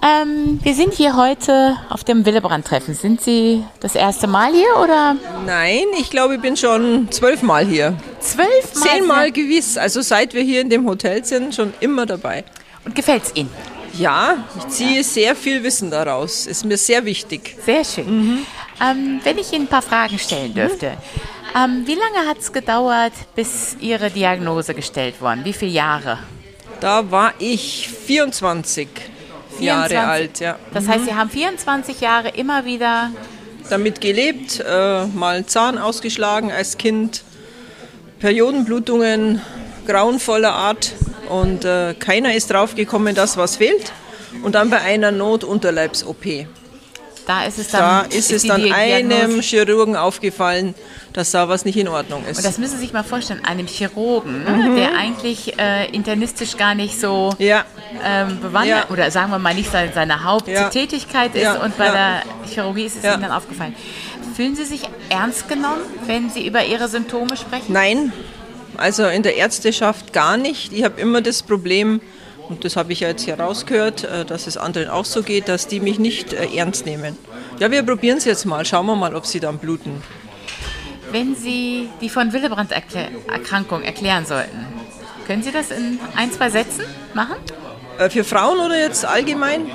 Ähm, 0.00 0.60
wir 0.62 0.74
sind 0.74 0.94
hier 0.94 1.16
heute 1.16 1.76
auf 1.88 2.04
dem 2.04 2.24
Willebrand-Treffen. 2.24 2.94
Sind 2.94 3.20
Sie 3.20 3.64
das 3.80 3.96
erste 3.96 4.28
Mal 4.28 4.52
hier 4.52 4.76
oder 4.80 5.16
Nein, 5.44 5.86
ich 5.98 6.10
glaube, 6.10 6.36
ich 6.36 6.40
bin 6.40 6.56
schon 6.56 7.10
zwölfmal 7.10 7.66
hier. 7.66 7.96
zwölf 8.20 8.72
Mal? 8.76 8.82
Zehnmal 8.88 9.32
gewiss. 9.32 9.76
Also 9.76 10.00
seit 10.00 10.32
wir 10.32 10.42
hier 10.42 10.60
in 10.60 10.70
dem 10.70 10.86
Hotel 10.86 11.24
sind, 11.24 11.56
schon 11.56 11.74
immer 11.80 12.06
dabei. 12.06 12.44
Und 12.84 12.94
gefällt 12.94 13.24
es 13.24 13.34
Ihnen? 13.34 13.50
Ja, 13.94 14.36
ich 14.56 14.68
ziehe 14.68 15.02
sehr 15.02 15.34
viel 15.34 15.64
Wissen 15.64 15.90
daraus. 15.90 16.46
Ist 16.46 16.64
mir 16.64 16.76
sehr 16.76 17.04
wichtig. 17.04 17.56
Sehr 17.66 17.84
schön. 17.84 18.46
Ähm, 18.80 19.20
wenn 19.24 19.38
ich 19.38 19.52
Ihnen 19.52 19.64
ein 19.64 19.68
paar 19.68 19.82
Fragen 19.82 20.20
stellen 20.20 20.54
dürfte. 20.54 20.92
Ähm, 21.56 21.82
wie 21.84 21.96
lange 21.96 22.28
hat 22.28 22.38
es 22.38 22.52
gedauert, 22.52 23.14
bis 23.34 23.76
Ihre 23.80 24.08
Diagnose 24.08 24.72
gestellt 24.72 25.20
worden? 25.20 25.40
Wie 25.44 25.52
viele 25.52 25.72
Jahre? 25.72 26.18
Da 26.80 27.10
war 27.10 27.34
ich 27.38 27.88
24, 27.88 28.88
Jahre 29.58 29.88
24. 29.88 29.98
alt. 29.98 30.40
Ja. 30.40 30.58
Das 30.72 30.86
heißt, 30.86 31.06
Sie 31.06 31.14
haben 31.14 31.30
24 31.30 32.00
Jahre 32.00 32.28
immer 32.28 32.64
wieder. 32.64 33.10
Damit 33.68 34.00
gelebt, 34.00 34.64
äh, 34.66 35.06
mal 35.06 35.44
Zahn 35.46 35.76
ausgeschlagen 35.76 36.50
als 36.50 36.78
Kind, 36.78 37.22
Periodenblutungen 38.18 39.42
grauenvoller 39.86 40.52
Art 40.52 40.92
und 41.28 41.64
äh, 41.64 41.94
keiner 41.94 42.34
ist 42.34 42.50
draufgekommen, 42.50 43.14
dass 43.14 43.36
was 43.36 43.56
fehlt. 43.56 43.92
Und 44.42 44.54
dann 44.54 44.70
bei 44.70 44.80
einer 44.80 45.10
Notunterleibs-OP. 45.10 46.46
Da 47.28 47.44
ist 47.44 47.58
es 47.58 47.68
dann. 47.68 47.80
Da 47.80 48.00
ist 48.16 48.32
es 48.32 48.42
dann 48.44 48.62
Diagnose- 48.62 48.74
einem 49.22 49.40
Chirurgen 49.42 49.96
aufgefallen, 49.96 50.74
dass 51.12 51.30
da 51.30 51.48
was 51.48 51.64
nicht 51.66 51.76
in 51.76 51.86
Ordnung 51.86 52.22
Und 52.24 52.30
ist. 52.30 52.44
das 52.44 52.56
müssen 52.58 52.76
Sie 52.76 52.84
sich 52.84 52.92
mal 52.94 53.04
vorstellen, 53.04 53.44
einem 53.44 53.66
Chirurgen, 53.66 54.44
ne, 54.44 54.74
der 54.76 54.96
eigentlich 54.96 55.58
äh, 55.58 55.90
internistisch 55.90 56.56
gar 56.56 56.74
nicht 56.74 56.98
so 56.98 57.34
ja, 57.38 57.64
ähm, 58.04 58.40
bewandert, 58.40 58.86
Ja. 58.88 58.90
oder 58.90 59.10
sagen 59.10 59.30
wir 59.30 59.38
mal 59.38 59.54
nicht 59.54 59.70
seine, 59.70 59.92
seine 59.92 60.24
Haupttätigkeit 60.24 61.34
ist 61.34 61.42
Ja, 61.42 61.62
und 61.62 61.76
bei 61.76 61.90
der 61.90 62.22
Chirurgie 62.50 62.84
ist 62.86 62.96
es. 62.96 63.04
Ihnen 63.04 63.20
dann 63.22 63.32
aufgefallen. 63.32 63.74
Fühlen 64.34 64.56
Sie 64.56 64.64
sich 64.64 64.82
ernst 65.10 65.48
genommen, 65.48 65.82
wenn 66.06 66.30
Sie 66.30 66.46
über 66.46 66.64
Ihre 66.64 66.88
Symptome 66.88 67.36
sprechen? 67.36 67.72
nein, 67.72 68.12
also 68.78 69.04
in 69.06 69.22
der 69.22 69.36
Ärzteschaft 69.36 70.12
gar 70.12 70.36
nicht. 70.36 70.72
Ich 70.72 70.82
habe 70.84 71.00
immer 71.00 71.20
das 71.20 71.42
Problem, 71.42 72.00
und 72.48 72.64
das 72.64 72.76
habe 72.76 72.92
ich 72.92 73.00
ja 73.00 73.08
jetzt 73.08 73.24
hier 73.24 73.38
rausgehört, 73.38 74.04
äh, 74.04 74.24
dass 74.24 74.46
es 74.46 74.56
anderen 74.56 74.88
auch 74.88 75.04
so 75.04 75.22
geht, 75.22 75.48
dass 75.48 75.66
die 75.66 75.80
mich 75.80 75.98
nicht 75.98 76.32
äh, 76.32 76.48
ernst 76.56 76.86
nehmen. 76.86 77.16
Ja, 77.58 77.70
wir 77.70 77.82
probieren 77.82 78.18
es 78.18 78.24
jetzt 78.24 78.44
mal. 78.44 78.64
Schauen 78.64 78.86
wir 78.86 78.96
mal, 78.96 79.14
ob 79.14 79.26
sie 79.26 79.40
dann 79.40 79.58
bluten. 79.58 80.02
Wenn 81.10 81.34
Sie 81.34 81.88
die 82.00 82.10
von 82.10 82.32
Willebrand-Erkrankung 82.32 83.82
erklären 83.82 84.26
sollten, 84.26 84.66
können 85.26 85.42
Sie 85.42 85.52
das 85.52 85.70
in 85.70 85.98
ein, 86.16 86.30
zwei 86.32 86.50
Sätzen 86.50 86.84
machen? 87.14 87.36
Äh, 87.98 88.10
für 88.10 88.24
Frauen 88.24 88.58
oder 88.58 88.78
jetzt 88.78 89.04
allgemein? 89.04 89.70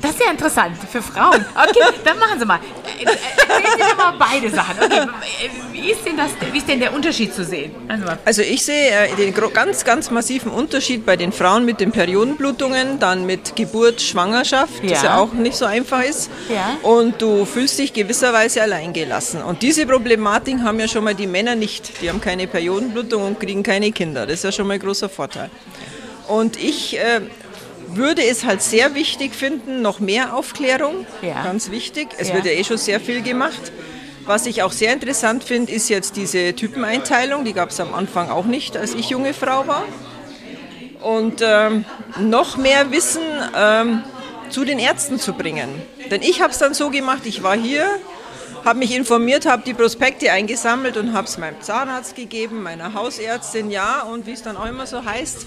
Das 0.00 0.12
ist 0.12 0.20
ja 0.20 0.30
interessant 0.30 0.76
für 0.90 1.00
Frauen. 1.00 1.44
Okay, 1.54 1.98
dann 2.04 2.18
machen 2.18 2.38
Sie 2.38 2.44
mal. 2.44 2.60
Äh, 3.04 3.10
erzählen 3.10 3.72
Sie 3.76 3.84
mir 3.84 3.94
mal 3.96 4.14
beide 4.18 4.50
Sachen. 4.50 4.76
Okay, 4.82 5.50
wie, 5.72 5.90
ist 5.90 6.06
denn 6.06 6.16
das, 6.16 6.30
wie 6.52 6.58
ist 6.58 6.68
denn 6.68 6.80
der 6.80 6.92
Unterschied 6.92 7.34
zu 7.34 7.44
sehen? 7.44 7.72
Also, 7.88 8.04
also 8.24 8.42
ich 8.42 8.64
sehe 8.64 9.08
den 9.16 9.34
ganz, 9.52 9.84
ganz 9.84 10.10
massiven 10.10 10.50
Unterschied 10.50 11.04
bei 11.04 11.16
den 11.16 11.32
Frauen 11.32 11.64
mit 11.64 11.80
den 11.80 11.92
Periodenblutungen, 11.92 12.98
dann 12.98 13.26
mit 13.26 13.56
Geburt, 13.56 14.00
Schwangerschaft, 14.00 14.82
ja. 14.82 14.90
das 14.90 15.02
ja 15.02 15.18
auch 15.18 15.32
nicht 15.32 15.56
so 15.56 15.64
einfach 15.64 16.02
ist. 16.02 16.30
Ja. 16.48 16.76
Und 16.82 17.20
du 17.20 17.44
fühlst 17.44 17.78
dich 17.78 17.92
gewisserweise 17.92 18.62
alleingelassen. 18.62 19.42
Und 19.42 19.62
diese 19.62 19.86
Problematik 19.86 20.60
haben 20.60 20.80
ja 20.80 20.88
schon 20.88 21.04
mal 21.04 21.14
die 21.14 21.26
Männer 21.26 21.54
nicht. 21.54 22.00
Die 22.02 22.08
haben 22.08 22.20
keine 22.20 22.46
Periodenblutung 22.46 23.26
und 23.26 23.40
kriegen 23.40 23.62
keine 23.62 23.92
Kinder. 23.92 24.26
Das 24.26 24.36
ist 24.36 24.44
ja 24.44 24.52
schon 24.52 24.66
mal 24.66 24.74
ein 24.74 24.80
großer 24.80 25.08
Vorteil. 25.08 25.50
Und 26.28 26.56
ich 26.56 26.98
äh, 26.98 27.20
würde 27.96 28.22
es 28.22 28.44
halt 28.44 28.62
sehr 28.62 28.94
wichtig 28.94 29.34
finden, 29.34 29.82
noch 29.82 30.00
mehr 30.00 30.34
Aufklärung, 30.34 31.06
ja. 31.22 31.42
ganz 31.42 31.70
wichtig. 31.70 32.08
Es 32.18 32.28
ja. 32.28 32.34
wird 32.34 32.46
ja 32.46 32.52
eh 32.52 32.64
schon 32.64 32.78
sehr 32.78 33.00
viel 33.00 33.22
gemacht. 33.22 33.72
Was 34.24 34.46
ich 34.46 34.62
auch 34.62 34.72
sehr 34.72 34.92
interessant 34.92 35.42
finde, 35.42 35.72
ist 35.72 35.88
jetzt 35.88 36.16
diese 36.16 36.54
Typeneinteilung. 36.54 37.44
Die 37.44 37.52
gab 37.52 37.70
es 37.70 37.80
am 37.80 37.92
Anfang 37.92 38.30
auch 38.30 38.44
nicht, 38.44 38.76
als 38.76 38.94
ich 38.94 39.10
junge 39.10 39.34
Frau 39.34 39.66
war. 39.66 39.84
Und 41.02 41.40
ähm, 41.42 41.84
noch 42.20 42.56
mehr 42.56 42.92
Wissen 42.92 43.22
ähm, 43.56 44.04
zu 44.50 44.64
den 44.64 44.78
Ärzten 44.78 45.18
zu 45.18 45.32
bringen. 45.32 45.68
Denn 46.10 46.22
ich 46.22 46.40
habe 46.40 46.52
es 46.52 46.58
dann 46.58 46.74
so 46.74 46.90
gemacht, 46.90 47.22
ich 47.24 47.42
war 47.42 47.56
hier 47.56 47.86
habe 48.64 48.78
mich 48.78 48.94
informiert, 48.94 49.46
habe 49.46 49.62
die 49.64 49.74
Prospekte 49.74 50.30
eingesammelt 50.30 50.96
und 50.96 51.12
habe 51.12 51.26
es 51.26 51.38
meinem 51.38 51.60
Zahnarzt 51.60 52.14
gegeben, 52.14 52.62
meiner 52.62 52.94
Hausärztin, 52.94 53.70
ja, 53.70 54.02
und 54.02 54.26
wie 54.26 54.32
es 54.32 54.42
dann 54.42 54.56
auch 54.56 54.66
immer 54.66 54.86
so 54.86 55.04
heißt, 55.04 55.46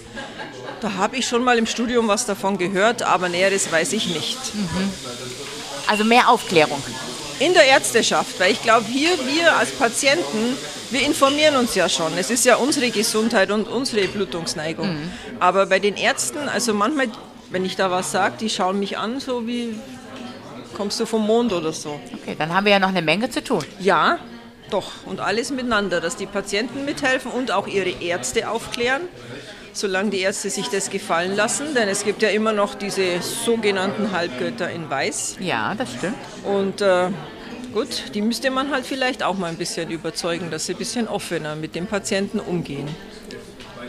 da 0.80 0.92
habe 0.94 1.16
ich 1.16 1.26
schon 1.26 1.42
mal 1.42 1.58
im 1.58 1.66
Studium 1.66 2.08
was 2.08 2.26
davon 2.26 2.58
gehört, 2.58 3.02
aber 3.02 3.28
Näheres 3.28 3.70
weiß 3.72 3.92
ich 3.94 4.08
nicht. 4.08 4.54
Mhm. 4.54 4.92
Also 5.86 6.04
mehr 6.04 6.28
Aufklärung. 6.28 6.82
In 7.38 7.54
der 7.54 7.64
Ärzteschaft, 7.64 8.38
weil 8.40 8.52
ich 8.52 8.62
glaube, 8.62 8.86
hier 8.86 9.10
wir 9.26 9.56
als 9.56 9.70
Patienten, 9.70 10.56
wir 10.90 11.02
informieren 11.02 11.56
uns 11.56 11.74
ja 11.74 11.88
schon. 11.88 12.16
Es 12.16 12.30
ist 12.30 12.44
ja 12.44 12.56
unsere 12.56 12.90
Gesundheit 12.90 13.50
und 13.50 13.68
unsere 13.68 14.06
Blutungsneigung. 14.08 14.88
Mhm. 14.88 15.12
Aber 15.40 15.66
bei 15.66 15.78
den 15.78 15.96
Ärzten, 15.96 16.48
also 16.48 16.74
manchmal, 16.74 17.08
wenn 17.50 17.64
ich 17.64 17.76
da 17.76 17.90
was 17.90 18.12
sage, 18.12 18.36
die 18.40 18.50
schauen 18.50 18.78
mich 18.78 18.98
an, 18.98 19.20
so 19.20 19.46
wie, 19.46 19.74
kommst 20.76 21.00
du 21.00 21.06
vom 21.06 21.26
Mond 21.26 21.52
oder 21.52 21.72
so. 21.72 21.98
Okay, 22.12 22.36
dann 22.38 22.52
haben 22.52 22.66
wir 22.66 22.72
ja 22.72 22.78
noch 22.78 22.90
eine 22.90 23.02
Menge 23.02 23.30
zu 23.30 23.42
tun. 23.42 23.64
Ja, 23.80 24.18
doch. 24.70 24.92
Und 25.06 25.20
alles 25.20 25.50
miteinander, 25.50 26.00
dass 26.00 26.16
die 26.16 26.26
Patienten 26.26 26.84
mithelfen 26.84 27.30
und 27.30 27.50
auch 27.50 27.66
ihre 27.66 27.88
Ärzte 27.88 28.50
aufklären, 28.50 29.02
solange 29.72 30.10
die 30.10 30.20
Ärzte 30.20 30.50
sich 30.50 30.68
das 30.68 30.90
gefallen 30.90 31.34
lassen. 31.34 31.74
Denn 31.74 31.88
es 31.88 32.04
gibt 32.04 32.22
ja 32.22 32.28
immer 32.28 32.52
noch 32.52 32.74
diese 32.74 33.22
sogenannten 33.22 34.12
Halbgötter 34.12 34.70
in 34.70 34.90
Weiß. 34.90 35.36
Ja, 35.40 35.74
das 35.74 35.94
stimmt. 35.94 36.16
Und 36.44 36.82
äh, 36.82 37.08
gut, 37.72 38.14
die 38.14 38.20
müsste 38.20 38.50
man 38.50 38.70
halt 38.70 38.84
vielleicht 38.84 39.22
auch 39.22 39.38
mal 39.38 39.48
ein 39.48 39.56
bisschen 39.56 39.90
überzeugen, 39.90 40.50
dass 40.50 40.66
sie 40.66 40.74
ein 40.74 40.78
bisschen 40.78 41.08
offener 41.08 41.56
mit 41.56 41.74
dem 41.74 41.86
Patienten 41.86 42.38
umgehen. 42.38 42.88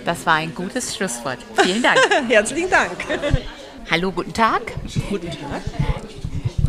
Das 0.06 0.26
war 0.26 0.36
ein 0.36 0.56
gutes 0.56 0.96
Schlusswort. 0.96 1.40
Vielen 1.62 1.84
Dank. 1.84 2.00
Herzlichen 2.30 2.70
Dank. 2.70 2.94
Hallo, 3.92 4.12
guten 4.12 4.34
Tag. 4.34 4.62
Guten 5.10 5.32
Tag 5.32 5.62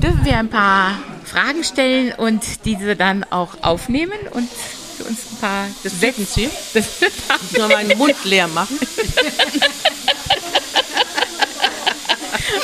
dürfen 0.03 0.25
wir 0.25 0.39
ein 0.39 0.49
paar 0.49 0.99
Fragen 1.25 1.65
stellen 1.65 2.13
und 2.17 2.65
diese 2.65 2.97
dann 2.97 3.25
auch 3.25 3.63
aufnehmen 3.63 4.19
und 4.31 4.49
für 4.97 5.05
uns 5.05 5.21
ein 5.33 5.37
paar 5.41 5.67
das 5.83 6.01
Säcken 6.01 6.27
ziehen. 6.27 6.51
Das 6.75 7.53
nur 7.57 7.69
meinen 7.69 7.97
Mund 7.99 8.17
leer 8.25 8.49
machen. 8.49 8.79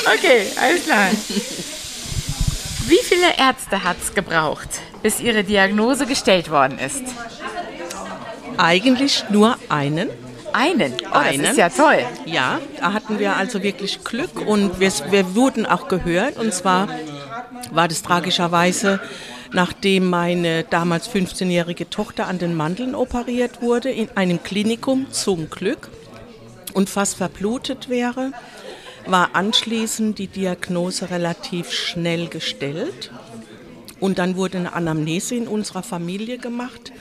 okay, 0.05 0.47
alles 0.59 0.83
klar. 0.83 1.09
Wie 2.87 2.99
viele 3.03 3.37
Ärzte 3.37 3.83
hat 3.83 3.97
es 4.01 4.13
gebraucht, 4.13 4.69
bis 5.01 5.19
Ihre 5.19 5.43
Diagnose 5.43 6.05
gestellt 6.05 6.51
worden 6.51 6.77
ist? 6.77 7.03
Eigentlich 8.57 9.25
nur 9.29 9.57
einen. 9.69 10.09
Einen? 10.53 10.93
Oh, 11.11 11.15
einen. 11.15 11.41
das 11.41 11.51
ist 11.51 11.57
ja 11.57 11.69
toll. 11.69 12.05
Ja, 12.25 12.59
da 12.79 12.93
hatten 12.93 13.19
wir 13.19 13.35
also 13.35 13.61
wirklich 13.63 14.03
Glück 14.03 14.39
und 14.39 14.79
wir, 14.79 14.91
wir 15.09 15.35
wurden 15.35 15.65
auch 15.65 15.87
gehört. 15.87 16.37
Und 16.37 16.53
zwar 16.53 16.87
war 17.71 17.87
das 17.87 18.01
tragischerweise, 18.01 18.99
nachdem 19.51 20.09
meine 20.09 20.63
damals 20.63 21.09
15-jährige 21.09 21.89
Tochter 21.89 22.27
an 22.27 22.39
den 22.39 22.55
Mandeln 22.55 22.95
operiert 22.95 23.61
wurde, 23.61 23.89
in 23.89 24.09
einem 24.15 24.43
Klinikum 24.43 25.11
zum 25.11 25.49
Glück 25.49 25.89
und 26.73 26.89
fast 26.89 27.17
verblutet 27.17 27.89
wäre, 27.89 28.31
war 29.05 29.29
anschließend 29.33 30.17
die 30.19 30.27
Diagnose 30.27 31.09
relativ 31.09 31.71
schnell 31.71 32.27
gestellt. 32.27 33.11
Und 33.99 34.17
dann 34.17 34.35
wurde 34.35 34.57
eine 34.57 34.73
Anamnese 34.73 35.35
in 35.35 35.47
unserer 35.47 35.83
Familie 35.83 36.37
gemacht. 36.37 36.91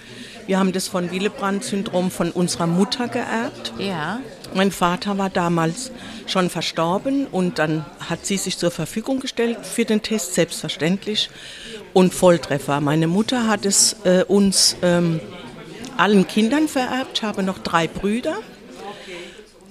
Wir 0.46 0.58
haben 0.58 0.72
das 0.72 0.88
von 0.88 1.10
Willebrand-Syndrom 1.10 2.10
von 2.10 2.30
unserer 2.30 2.66
Mutter 2.66 3.08
geerbt. 3.08 3.72
Ja. 3.78 4.20
Mein 4.54 4.70
Vater 4.70 5.16
war 5.16 5.30
damals 5.30 5.90
schon 6.26 6.50
verstorben 6.50 7.26
und 7.26 7.58
dann 7.58 7.86
hat 7.98 8.26
sie 8.26 8.36
sich 8.36 8.58
zur 8.58 8.70
Verfügung 8.70 9.20
gestellt 9.20 9.64
für 9.64 9.84
den 9.86 10.02
Test, 10.02 10.34
selbstverständlich. 10.34 11.30
Und 11.94 12.12
Volltreffer. 12.12 12.80
Meine 12.80 13.06
Mutter 13.06 13.46
hat 13.46 13.64
es 13.64 13.96
äh, 14.04 14.24
uns 14.26 14.76
ähm, 14.82 15.20
allen 15.96 16.26
Kindern 16.26 16.68
vererbt. 16.68 17.18
Ich 17.18 17.22
habe 17.22 17.42
noch 17.42 17.58
drei 17.58 17.86
Brüder. 17.86 18.36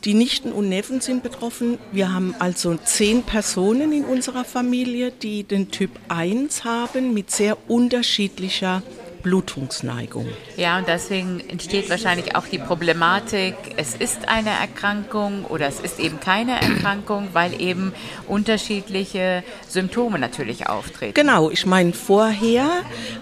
Die 0.05 0.13
Nichten 0.13 0.51
und 0.51 0.69
Neffen 0.69 1.01
sind 1.01 1.21
betroffen. 1.21 1.77
Wir 1.91 2.13
haben 2.13 2.35
also 2.39 2.75
zehn 2.75 3.23
Personen 3.23 3.93
in 3.93 4.05
unserer 4.05 4.43
Familie, 4.43 5.11
die 5.11 5.43
den 5.43 5.71
Typ 5.71 5.91
1 6.09 6.65
haben 6.65 7.13
mit 7.13 7.31
sehr 7.31 7.57
unterschiedlicher 7.69 8.83
Blutungsneigung. 9.23 10.27
Ja, 10.57 10.77
und 10.77 10.87
deswegen 10.87 11.41
entsteht 11.47 11.89
wahrscheinlich 11.89 12.35
auch 12.35 12.45
die 12.45 12.59
Problematik, 12.59 13.55
es 13.77 13.95
ist 13.95 14.27
eine 14.27 14.51
Erkrankung 14.51 15.45
oder 15.45 15.67
es 15.67 15.79
ist 15.79 15.99
eben 15.99 16.19
keine 16.19 16.61
Erkrankung, 16.61 17.29
weil 17.33 17.59
eben 17.59 17.93
unterschiedliche 18.27 19.43
Symptome 19.67 20.19
natürlich 20.19 20.67
auftreten. 20.67 21.13
Genau, 21.13 21.49
ich 21.49 21.65
meine, 21.65 21.93
vorher 21.93 22.67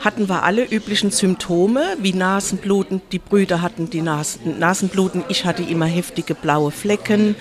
hatten 0.01 0.27
wir 0.27 0.43
alle 0.43 0.65
üblichen 0.65 1.11
Symptome, 1.11 1.95
wie 1.99 2.13
Nasenbluten, 2.13 3.01
die 3.11 3.19
Brüder 3.19 3.61
hatten 3.61 3.89
die 3.89 4.01
Nasen, 4.01 4.59
Nasenbluten, 4.59 5.23
ich 5.29 5.45
hatte 5.45 5.63
immer 5.63 5.85
heftige 5.85 6.35
blaue 6.35 6.71
Flecken. 6.71 7.35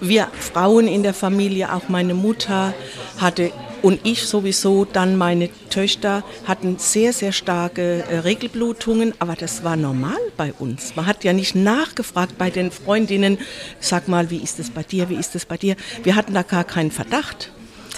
Wir 0.00 0.28
Frauen 0.38 0.88
in 0.88 1.04
der 1.04 1.14
Familie, 1.14 1.72
auch 1.72 1.88
meine 1.88 2.14
Mutter, 2.14 2.74
hatte 3.20 3.52
und 3.84 4.00
ich 4.04 4.26
sowieso, 4.26 4.86
dann 4.86 5.16
meine 5.16 5.50
Töchter 5.68 6.24
hatten 6.46 6.78
sehr, 6.78 7.12
sehr 7.12 7.32
starke 7.32 8.02
äh, 8.08 8.20
Regelblutungen, 8.20 9.12
aber 9.18 9.34
das 9.34 9.62
war 9.62 9.76
normal 9.76 10.16
bei 10.38 10.54
uns. 10.54 10.96
Man 10.96 11.04
hat 11.04 11.22
ja 11.22 11.34
nicht 11.34 11.54
nachgefragt 11.54 12.38
bei 12.38 12.48
den 12.48 12.70
Freundinnen, 12.70 13.36
sag 13.80 14.08
mal, 14.08 14.30
wie 14.30 14.38
ist 14.38 14.58
es 14.58 14.70
bei 14.70 14.82
dir, 14.82 15.10
wie 15.10 15.16
ist 15.16 15.34
es 15.34 15.44
bei 15.44 15.58
dir? 15.58 15.76
Wir 16.02 16.16
hatten 16.16 16.32
da 16.32 16.42
gar 16.42 16.64
keinen 16.64 16.90
Verdacht. 16.90 17.52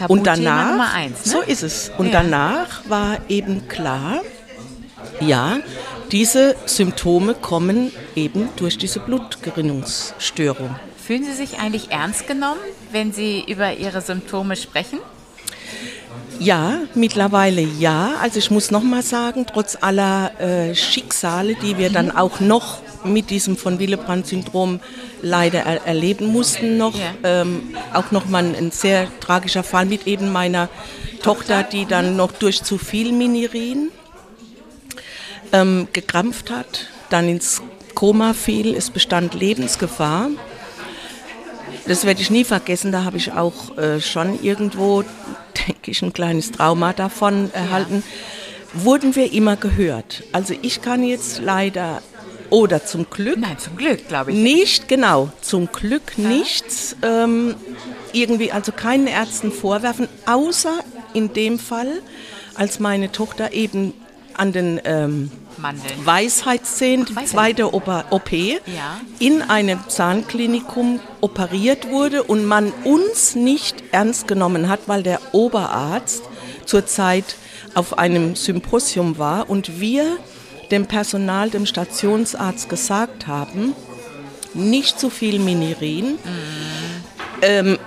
und 0.08 0.26
danach, 0.26 0.72
Nummer 0.72 0.92
eins, 0.92 1.24
ne? 1.24 1.32
so 1.32 1.40
ist 1.40 1.62
es. 1.62 1.92
Und 1.96 2.06
ja. 2.06 2.14
danach 2.20 2.82
war 2.90 3.18
eben 3.28 3.68
klar, 3.68 4.22
ja, 5.20 5.60
diese 6.10 6.56
Symptome 6.66 7.34
kommen 7.34 7.92
eben 8.16 8.48
durch 8.56 8.76
diese 8.76 8.98
Blutgerinnungsstörung. 8.98 10.74
Fühlen 10.98 11.22
Sie 11.22 11.32
sich 11.32 11.60
eigentlich 11.60 11.92
ernst 11.92 12.26
genommen, 12.26 12.60
wenn 12.90 13.12
Sie 13.12 13.44
über 13.46 13.74
Ihre 13.74 14.00
Symptome 14.00 14.56
sprechen? 14.56 14.98
Ja, 16.38 16.80
mittlerweile 16.94 17.60
ja. 17.60 18.14
Also 18.20 18.38
ich 18.38 18.50
muss 18.50 18.70
noch 18.70 18.82
mal 18.82 19.02
sagen, 19.02 19.46
trotz 19.50 19.76
aller 19.80 20.38
äh, 20.40 20.74
Schicksale, 20.74 21.54
die 21.54 21.78
wir 21.78 21.90
dann 21.90 22.10
auch 22.10 22.40
noch 22.40 22.78
mit 23.04 23.30
diesem 23.30 23.56
von 23.56 23.78
Willebrand-Syndrom 23.78 24.80
leider 25.22 25.60
er 25.60 25.86
erleben 25.86 26.26
mussten, 26.26 26.76
noch 26.76 26.98
ja. 26.98 27.14
ähm, 27.22 27.74
auch 27.92 28.10
noch 28.10 28.26
mal 28.26 28.44
ein, 28.44 28.70
sehr 28.70 29.08
tragischer 29.20 29.62
Fall 29.62 29.86
mit 29.86 30.06
eben 30.06 30.30
meiner 30.30 30.68
Tochter, 31.22 31.62
die 31.62 31.86
dann 31.86 32.16
noch 32.16 32.32
durch 32.32 32.62
zu 32.62 32.78
viel 32.78 33.12
Minirin 33.12 33.90
ähm, 35.52 35.88
gekrampft 35.92 36.50
hat, 36.50 36.88
dann 37.10 37.28
ins 37.28 37.62
Koma 37.94 38.34
fiel. 38.34 38.74
Es 38.74 38.90
bestand 38.90 39.34
Lebensgefahr. 39.34 40.28
Das 41.86 42.04
werde 42.04 42.20
ich 42.20 42.30
nie 42.30 42.44
vergessen. 42.44 42.92
Da 42.92 43.04
habe 43.04 43.16
ich 43.16 43.32
auch 43.32 43.76
äh, 43.78 44.00
schon 44.00 44.42
irgendwo 44.42 45.04
denke 45.66 45.90
ich, 45.90 46.02
ein 46.02 46.12
kleines 46.12 46.52
Trauma 46.52 46.92
davon 46.92 47.52
erhalten, 47.52 48.02
ja. 48.04 48.84
wurden 48.84 49.14
wir 49.16 49.32
immer 49.32 49.56
gehört. 49.56 50.24
Also 50.32 50.54
ich 50.62 50.82
kann 50.82 51.02
jetzt 51.02 51.40
leider 51.42 52.02
oder 52.50 52.84
zum 52.84 53.10
Glück. 53.10 53.38
Nein, 53.38 53.58
zum 53.58 53.76
Glück, 53.76 54.06
glaube 54.08 54.30
ich. 54.30 54.38
Nicht, 54.38 54.88
genau, 54.88 55.30
zum 55.40 55.70
Glück 55.72 56.12
ja. 56.16 56.28
nichts, 56.28 56.96
ähm, 57.02 57.54
irgendwie 58.12 58.52
also 58.52 58.72
keinen 58.72 59.08
Ärzten 59.08 59.50
vorwerfen, 59.50 60.08
außer 60.26 60.78
in 61.12 61.32
dem 61.32 61.58
Fall, 61.58 62.00
als 62.54 62.78
meine 62.78 63.10
Tochter 63.10 63.52
eben 63.52 63.92
an 64.34 64.52
den 64.52 64.80
ähm, 64.84 65.30
Weisheitszähnen, 66.04 67.06
die 67.06 67.24
zweite 67.24 67.72
OP, 67.72 68.32
ja. 68.32 69.00
in 69.18 69.42
einem 69.42 69.80
Zahnklinikum 69.88 71.00
operiert 71.20 71.88
wurde 71.90 72.22
und 72.22 72.44
man 72.44 72.72
uns 72.84 73.34
nicht 73.34 73.82
ernst 73.92 74.28
genommen 74.28 74.68
hat, 74.68 74.80
weil 74.86 75.02
der 75.02 75.20
Oberarzt 75.32 76.22
zurzeit 76.64 77.36
auf 77.74 77.98
einem 77.98 78.36
Symposium 78.36 79.18
war 79.18 79.48
und 79.50 79.80
wir 79.80 80.18
dem 80.70 80.86
Personal, 80.86 81.50
dem 81.50 81.66
Stationsarzt 81.66 82.68
gesagt 82.68 83.26
haben, 83.26 83.74
nicht 84.54 84.98
zu 84.98 85.10
viel 85.10 85.38
Minirin, 85.38 86.12
mhm. 86.12 86.18
ähm, 87.42 87.78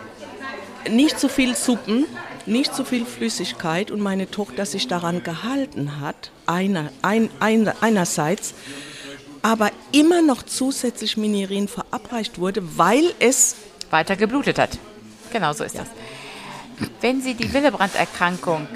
nicht 0.90 1.20
zu 1.20 1.28
viel 1.28 1.56
Suppen, 1.56 2.06
nicht 2.50 2.74
zu 2.76 2.84
viel 2.84 3.06
Flüssigkeit 3.06 3.92
und 3.92 4.02
meine 4.02 4.30
Tochter 4.30 4.66
sich 4.66 4.88
daran 4.88 5.24
gehalten 5.24 6.02
hat, 6.02 6.32
einer, 6.46 6.92
ein, 7.02 7.30
ein, 7.40 7.72
einerseits, 7.82 8.54
aber 9.42 9.72
immer 9.92 10.22
noch 10.22 10.44
zusätzlich 10.44 11.16
Minirin 11.16 11.68
verabreicht 11.68 12.40
wurde, 12.40 12.78
weil 12.78 13.14
es 13.20 13.56
weiter 13.90 14.16
geblutet 14.16 14.60
hat. 14.60 14.78
Genau 15.32 15.54
so 15.54 15.64
ist 15.64 15.76
ja. 15.76 15.82
das. 15.82 16.90
Wenn 17.02 17.22
Sie 17.22 17.34
die 17.34 17.54
Willebrand-Erkrankung 17.54 18.68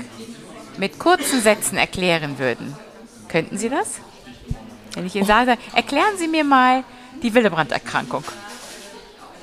mit 0.78 1.00
kurzen 1.00 1.42
Sätzen 1.42 1.78
erklären 1.78 2.38
würden, 2.38 2.76
könnten 3.28 3.58
Sie 3.58 3.70
das? 3.70 4.00
Wenn 4.94 5.06
ich 5.06 5.16
Ihnen 5.16 5.26
oh. 5.26 5.28
sage, 5.28 5.58
erklären 5.74 6.18
Sie 6.18 6.28
mir 6.28 6.44
mal 6.44 6.84
die 7.22 7.34
Willebrand-Erkrankung. 7.34 8.24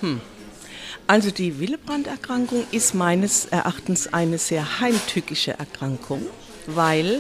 Hm. 0.00 0.20
Also 1.10 1.32
die 1.32 1.58
Willebrand-Erkrankung 1.58 2.62
ist 2.70 2.94
meines 2.94 3.46
Erachtens 3.46 4.14
eine 4.14 4.38
sehr 4.38 4.78
heimtückische 4.78 5.50
Erkrankung, 5.50 6.22
weil 6.68 7.18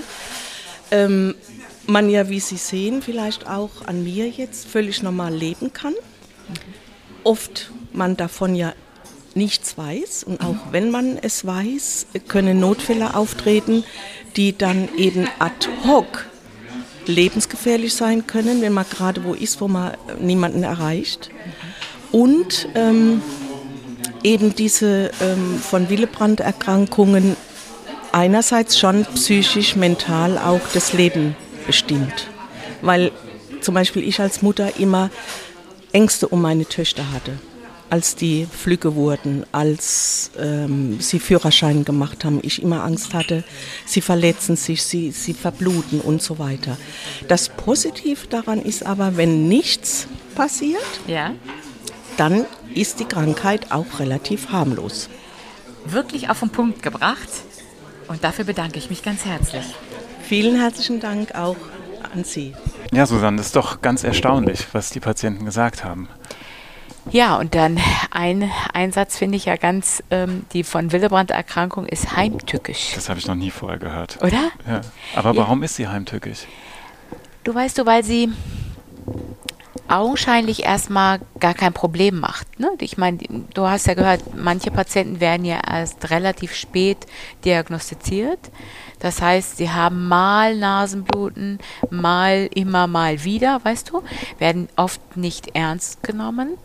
ähm, 0.92 1.34
man 1.88 2.08
ja, 2.08 2.28
wie 2.28 2.38
Sie 2.38 2.56
sehen, 2.56 3.02
vielleicht 3.02 3.48
auch 3.48 3.84
an 3.86 4.04
mir 4.04 4.28
jetzt 4.28 4.68
völlig 4.68 5.02
normal 5.02 5.34
leben 5.34 5.72
kann. 5.72 5.94
Oft 7.24 7.72
man 7.92 8.16
davon 8.16 8.54
ja 8.54 8.74
nichts 9.34 9.76
weiß 9.76 10.22
und 10.22 10.40
auch 10.40 10.70
wenn 10.70 10.92
man 10.92 11.18
es 11.20 11.44
weiß, 11.44 12.06
können 12.28 12.60
Notfälle 12.60 13.16
auftreten, 13.16 13.82
die 14.36 14.56
dann 14.56 14.88
eben 14.96 15.26
ad 15.40 15.66
hoc 15.84 16.26
lebensgefährlich 17.06 17.92
sein 17.92 18.28
können, 18.28 18.62
wenn 18.62 18.72
man 18.72 18.86
gerade 18.88 19.24
wo 19.24 19.34
ist, 19.34 19.60
wo 19.60 19.66
man 19.66 19.96
niemanden 20.20 20.62
erreicht. 20.62 21.30
Und 22.12 22.68
ähm, 22.76 23.20
eben 24.22 24.54
diese 24.54 25.10
ähm, 25.20 25.58
von 25.58 25.88
Willebrand-Erkrankungen 25.88 27.36
einerseits 28.12 28.78
schon 28.78 29.04
psychisch, 29.14 29.76
mental 29.76 30.38
auch 30.38 30.60
das 30.74 30.92
Leben 30.92 31.36
bestimmt. 31.66 32.28
Weil 32.82 33.12
zum 33.60 33.74
Beispiel 33.74 34.06
ich 34.06 34.20
als 34.20 34.42
Mutter 34.42 34.78
immer 34.78 35.10
Ängste 35.92 36.28
um 36.28 36.40
meine 36.40 36.66
Töchter 36.66 37.12
hatte, 37.12 37.32
als 37.90 38.14
die 38.14 38.46
Flügge 38.46 38.94
wurden, 38.94 39.44
als 39.52 40.30
ähm, 40.38 41.00
sie 41.00 41.18
Führerschein 41.18 41.84
gemacht 41.84 42.24
haben. 42.24 42.38
Ich 42.42 42.62
immer 42.62 42.84
Angst 42.84 43.12
hatte, 43.12 43.44
sie 43.84 44.00
verletzen 44.00 44.56
sich, 44.56 44.82
sie, 44.82 45.10
sie 45.10 45.34
verbluten 45.34 46.00
und 46.00 46.22
so 46.22 46.38
weiter. 46.38 46.76
Das 47.28 47.48
Positive 47.48 48.26
daran 48.28 48.60
ist 48.60 48.86
aber, 48.86 49.16
wenn 49.16 49.48
nichts 49.48 50.06
passiert, 50.34 51.00
ja. 51.06 51.32
Dann 52.20 52.44
ist 52.74 53.00
die 53.00 53.06
Krankheit 53.06 53.72
auch 53.72 53.98
relativ 53.98 54.52
harmlos. 54.52 55.08
Wirklich 55.86 56.28
auf 56.28 56.40
den 56.40 56.50
Punkt 56.50 56.82
gebracht 56.82 57.30
und 58.08 58.22
dafür 58.22 58.44
bedanke 58.44 58.78
ich 58.78 58.90
mich 58.90 59.02
ganz 59.02 59.24
herzlich. 59.24 59.64
Vielen 60.22 60.60
herzlichen 60.60 61.00
Dank 61.00 61.34
auch 61.34 61.56
an 62.12 62.24
Sie. 62.24 62.54
Ja, 62.92 63.06
Susanne, 63.06 63.38
das 63.38 63.46
ist 63.46 63.56
doch 63.56 63.80
ganz 63.80 64.04
erstaunlich, 64.04 64.66
was 64.72 64.90
die 64.90 65.00
Patienten 65.00 65.46
gesagt 65.46 65.82
haben. 65.82 66.10
Ja, 67.10 67.38
und 67.38 67.54
dann 67.54 67.80
ein 68.10 68.50
Einsatz 68.74 69.16
finde 69.16 69.38
ich 69.38 69.46
ja 69.46 69.56
ganz, 69.56 70.02
ähm, 70.10 70.44
die 70.52 70.62
von 70.62 70.92
Willebrand-Erkrankung 70.92 71.86
ist 71.86 72.14
heimtückisch. 72.14 72.92
Das 72.94 73.08
habe 73.08 73.18
ich 73.18 73.26
noch 73.26 73.34
nie 73.34 73.50
vorher 73.50 73.78
gehört. 73.78 74.18
Oder? 74.22 74.50
Ja. 74.68 74.82
Aber 75.16 75.34
warum 75.36 75.62
ist 75.62 75.76
sie 75.76 75.88
heimtückisch? 75.88 76.40
Du 77.44 77.54
weißt 77.54 77.78
du, 77.78 77.86
weil 77.86 78.04
sie 78.04 78.28
augenscheinlich 79.90 80.64
erstmal 80.64 81.20
gar 81.38 81.54
kein 81.54 81.72
Problem 81.72 82.18
macht. 82.18 82.60
Ne? 82.60 82.70
Ich 82.80 82.96
meine, 82.96 83.18
du 83.54 83.66
hast 83.66 83.86
ja 83.86 83.94
gehört, 83.94 84.22
manche 84.36 84.70
Patienten 84.70 85.20
werden 85.20 85.44
ja 85.44 85.60
erst 85.68 86.10
relativ 86.10 86.54
spät 86.54 86.98
diagnostiziert. 87.44 88.38
Das 89.00 89.20
heißt, 89.20 89.56
sie 89.56 89.70
haben 89.70 90.08
mal 90.08 90.56
Nasenbluten, 90.56 91.58
mal 91.90 92.48
immer 92.54 92.86
mal 92.86 93.24
wieder, 93.24 93.64
weißt 93.64 93.90
du, 93.90 94.02
werden 94.38 94.68
oft 94.76 95.16
nicht 95.16 95.56
ernst 95.56 96.02
genommen. 96.02 96.56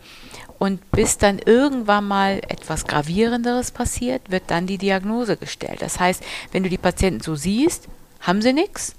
Und 0.58 0.90
bis 0.90 1.18
dann 1.18 1.38
irgendwann 1.38 2.06
mal 2.08 2.40
etwas 2.48 2.86
Gravierenderes 2.86 3.72
passiert, 3.72 4.30
wird 4.30 4.44
dann 4.46 4.66
die 4.66 4.78
Diagnose 4.78 5.36
gestellt. 5.36 5.82
Das 5.82 6.00
heißt, 6.00 6.22
wenn 6.52 6.62
du 6.62 6.70
die 6.70 6.78
Patienten 6.78 7.20
so 7.20 7.34
siehst, 7.34 7.88
haben 8.20 8.40
sie 8.40 8.52
nichts, 8.52 8.94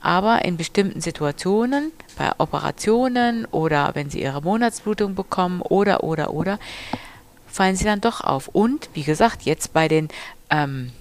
aber 0.00 0.44
in 0.44 0.56
bestimmten 0.56 1.00
Situationen, 1.00 1.92
bei 2.16 2.30
Operationen 2.38 3.44
oder 3.46 3.90
wenn 3.94 4.10
sie 4.10 4.22
ihre 4.22 4.42
Monatsblutung 4.42 5.14
bekommen 5.14 5.60
oder, 5.62 6.04
oder, 6.04 6.32
oder, 6.32 6.58
fallen 7.46 7.76
sie 7.76 7.84
dann 7.84 8.00
doch 8.00 8.20
auf. 8.20 8.48
Und 8.48 8.88
wie 8.94 9.02
gesagt, 9.02 9.42
jetzt 9.42 9.72
bei 9.72 9.88
den 9.88 10.08
ähm, 10.50 10.92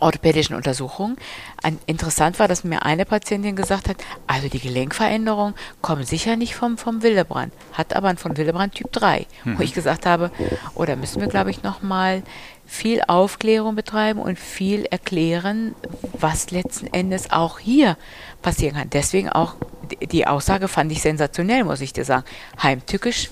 orthopädischen 0.00 0.54
Untersuchungen. 0.54 1.16
Ein, 1.62 1.78
interessant 1.86 2.38
war, 2.38 2.48
dass 2.48 2.64
mir 2.64 2.84
eine 2.84 3.04
Patientin 3.04 3.56
gesagt 3.56 3.88
hat, 3.88 3.96
also 4.26 4.48
die 4.48 4.60
Gelenkveränderungen 4.60 5.54
kommen 5.80 6.04
sicher 6.04 6.36
nicht 6.36 6.54
vom, 6.54 6.78
vom 6.78 7.02
Willebrand, 7.02 7.52
hat 7.72 7.94
aber 7.94 8.08
einen 8.08 8.18
von 8.18 8.36
Willebrand 8.36 8.74
Typ 8.74 8.92
3. 8.92 9.26
Mhm. 9.44 9.58
Wo 9.58 9.62
ich 9.62 9.74
gesagt 9.74 10.06
habe, 10.06 10.30
oder 10.74 10.94
oh, 10.94 10.96
müssen 10.96 11.20
wir, 11.20 11.28
glaube 11.28 11.50
ich, 11.50 11.62
nochmal 11.62 12.22
viel 12.66 13.02
Aufklärung 13.06 13.74
betreiben 13.74 14.18
und 14.18 14.38
viel 14.38 14.86
erklären, 14.86 15.74
was 16.12 16.50
letzten 16.50 16.86
Endes 16.86 17.30
auch 17.30 17.58
hier 17.58 17.98
passieren 18.40 18.76
kann. 18.76 18.90
Deswegen 18.90 19.28
auch 19.28 19.56
die 20.00 20.26
Aussage 20.26 20.68
fand 20.68 20.90
ich 20.90 21.02
sensationell, 21.02 21.64
muss 21.64 21.80
ich 21.80 21.92
dir 21.92 22.04
sagen. 22.04 22.24
Heimtückisch 22.62 23.30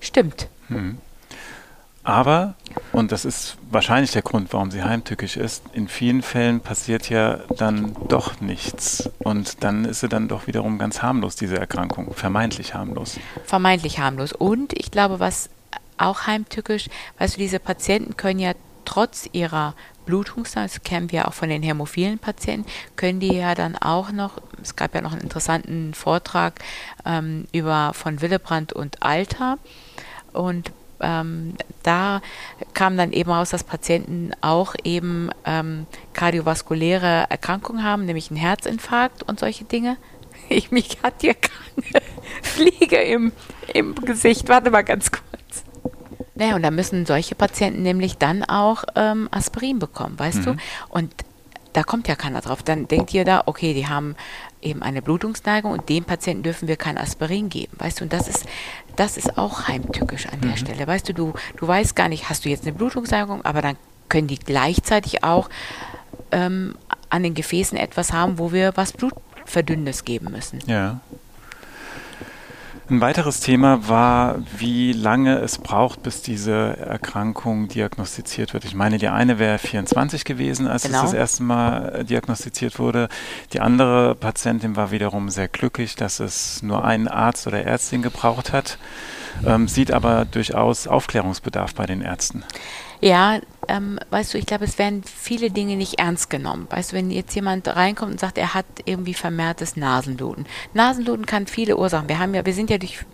stimmt. 0.00 0.48
Mhm. 0.68 0.98
Aber, 2.04 2.54
und 2.92 3.12
das 3.12 3.24
ist 3.24 3.56
wahrscheinlich 3.70 4.12
der 4.12 4.20
Grund, 4.20 4.52
warum 4.52 4.70
sie 4.70 4.82
heimtückisch 4.82 5.38
ist, 5.38 5.64
in 5.72 5.88
vielen 5.88 6.20
Fällen 6.20 6.60
passiert 6.60 7.08
ja 7.08 7.38
dann 7.56 7.96
doch 8.08 8.40
nichts. 8.42 9.10
Und 9.20 9.64
dann 9.64 9.86
ist 9.86 10.00
sie 10.00 10.08
dann 10.08 10.28
doch 10.28 10.46
wiederum 10.46 10.78
ganz 10.78 11.00
harmlos, 11.00 11.34
diese 11.34 11.58
Erkrankung. 11.58 12.12
Vermeintlich 12.12 12.74
harmlos. 12.74 13.18
Vermeintlich 13.46 13.98
harmlos. 13.98 14.34
Und 14.34 14.78
ich 14.78 14.90
glaube, 14.90 15.18
was 15.18 15.48
auch 15.96 16.26
heimtückisch, 16.26 16.90
weißt 17.18 17.36
du, 17.36 17.38
diese 17.38 17.58
Patienten 17.58 18.18
können 18.18 18.38
ja 18.38 18.52
trotz 18.84 19.26
ihrer 19.32 19.74
Blutungsnahme, 20.04 20.68
das 20.68 20.82
kennen 20.82 21.10
wir 21.10 21.26
auch 21.26 21.32
von 21.32 21.48
den 21.48 21.62
hämophilen 21.62 22.18
Patienten, 22.18 22.68
können 22.96 23.20
die 23.20 23.34
ja 23.34 23.54
dann 23.54 23.76
auch 23.76 24.12
noch, 24.12 24.42
es 24.62 24.76
gab 24.76 24.94
ja 24.94 25.00
noch 25.00 25.12
einen 25.12 25.22
interessanten 25.22 25.94
Vortrag 25.94 26.60
ähm, 27.06 27.46
über 27.52 27.92
von 27.94 28.20
Willebrand 28.20 28.74
und 28.74 29.02
Alter. 29.02 29.58
Und 30.34 30.72
ähm, 31.04 31.54
da 31.82 32.22
kam 32.72 32.96
dann 32.96 33.12
eben 33.12 33.30
raus, 33.30 33.50
dass 33.50 33.62
Patienten 33.62 34.32
auch 34.40 34.74
eben 34.82 35.30
ähm, 35.44 35.86
kardiovaskuläre 36.14 37.26
Erkrankungen 37.28 37.84
haben, 37.84 38.06
nämlich 38.06 38.30
einen 38.30 38.40
Herzinfarkt 38.40 39.22
und 39.22 39.38
solche 39.38 39.64
Dinge. 39.64 39.96
Ich, 40.50 40.70
mich 40.70 40.98
hat 41.02 41.22
hier 41.22 41.32
keine 41.32 42.04
Fliege 42.42 42.96
im, 42.96 43.32
im 43.72 43.94
Gesicht. 43.94 44.46
Warte 44.50 44.70
mal 44.70 44.82
ganz 44.82 45.10
kurz. 45.10 45.64
Naja, 46.34 46.56
und 46.56 46.62
da 46.62 46.70
müssen 46.70 47.06
solche 47.06 47.34
Patienten 47.34 47.82
nämlich 47.82 48.18
dann 48.18 48.44
auch 48.44 48.84
ähm, 48.94 49.26
Aspirin 49.30 49.78
bekommen, 49.78 50.18
weißt 50.18 50.40
mhm. 50.40 50.44
du? 50.44 50.56
Und 50.90 51.14
da 51.72 51.82
kommt 51.82 52.08
ja 52.08 52.14
keiner 52.14 52.40
drauf. 52.42 52.62
Dann 52.62 52.88
denkt 52.88 53.14
ihr 53.14 53.24
da, 53.24 53.44
okay, 53.46 53.72
die 53.72 53.86
haben 53.86 54.16
eben 54.64 54.82
eine 54.82 55.02
Blutungsneigung 55.02 55.72
und 55.72 55.88
dem 55.88 56.04
Patienten 56.04 56.42
dürfen 56.42 56.68
wir 56.68 56.76
kein 56.76 56.98
Aspirin 56.98 57.48
geben. 57.48 57.72
Weißt 57.78 58.00
du, 58.00 58.04
und 58.04 58.12
das 58.12 58.28
ist, 58.28 58.46
das 58.96 59.16
ist 59.16 59.38
auch 59.38 59.68
heimtückisch 59.68 60.26
an 60.26 60.40
der 60.40 60.52
mhm. 60.52 60.56
Stelle. 60.56 60.86
Weißt 60.86 61.08
du, 61.08 61.14
du, 61.14 61.34
du 61.56 61.68
weißt 61.68 61.94
gar 61.94 62.08
nicht, 62.08 62.28
hast 62.28 62.44
du 62.44 62.48
jetzt 62.48 62.66
eine 62.66 62.72
Blutungsneigung, 62.72 63.44
aber 63.44 63.62
dann 63.62 63.76
können 64.08 64.26
die 64.26 64.38
gleichzeitig 64.38 65.24
auch 65.24 65.48
ähm, 66.30 66.76
an 67.10 67.22
den 67.22 67.34
Gefäßen 67.34 67.78
etwas 67.78 68.12
haben, 68.12 68.38
wo 68.38 68.52
wir 68.52 68.72
was 68.76 68.92
Blutverdünnendes 68.92 70.04
geben 70.04 70.30
müssen. 70.32 70.60
Ja. 70.66 71.00
Ein 72.90 73.00
weiteres 73.00 73.40
Thema 73.40 73.88
war, 73.88 74.36
wie 74.58 74.92
lange 74.92 75.38
es 75.38 75.56
braucht, 75.56 76.02
bis 76.02 76.20
diese 76.20 76.76
Erkrankung 76.76 77.68
diagnostiziert 77.68 78.52
wird. 78.52 78.66
Ich 78.66 78.74
meine, 78.74 78.98
die 78.98 79.08
eine 79.08 79.38
wäre 79.38 79.56
24 79.58 80.26
gewesen, 80.26 80.66
als 80.66 80.82
genau. 80.82 80.98
es 80.98 81.04
das 81.04 81.12
erste 81.14 81.44
Mal 81.44 82.00
äh, 82.00 82.04
diagnostiziert 82.04 82.78
wurde. 82.78 83.08
Die 83.54 83.60
andere 83.60 84.14
Patientin 84.14 84.76
war 84.76 84.90
wiederum 84.90 85.30
sehr 85.30 85.48
glücklich, 85.48 85.96
dass 85.96 86.20
es 86.20 86.62
nur 86.62 86.84
einen 86.84 87.08
Arzt 87.08 87.46
oder 87.46 87.64
Ärztin 87.64 88.02
gebraucht 88.02 88.52
hat, 88.52 88.76
ähm, 89.46 89.66
sieht 89.66 89.90
aber 89.90 90.26
durchaus 90.26 90.86
Aufklärungsbedarf 90.86 91.74
bei 91.74 91.86
den 91.86 92.02
Ärzten. 92.02 92.44
Ja, 93.00 93.38
ähm, 93.68 93.98
weißt 94.10 94.34
du, 94.34 94.38
ich 94.38 94.46
glaube, 94.46 94.64
es 94.64 94.78
werden 94.78 95.02
viele 95.04 95.50
Dinge 95.50 95.76
nicht 95.76 95.98
ernst 95.98 96.30
genommen. 96.30 96.66
Weißt 96.70 96.92
du, 96.92 96.96
wenn 96.96 97.10
jetzt 97.10 97.34
jemand 97.34 97.68
reinkommt 97.68 98.12
und 98.12 98.20
sagt, 98.20 98.38
er 98.38 98.54
hat 98.54 98.66
irgendwie 98.84 99.14
vermehrtes 99.14 99.76
Nasenbluten. 99.76 100.46
Nasenbluten 100.72 101.26
kann 101.26 101.46
viele 101.46 101.76
Ursachen. 101.76 102.08
Wir 102.08 102.18
haben 102.18 102.34
ja, 102.34 102.44
wir 102.44 102.54
sind 102.54 102.70
ja 102.70 102.78
durch 102.78 103.04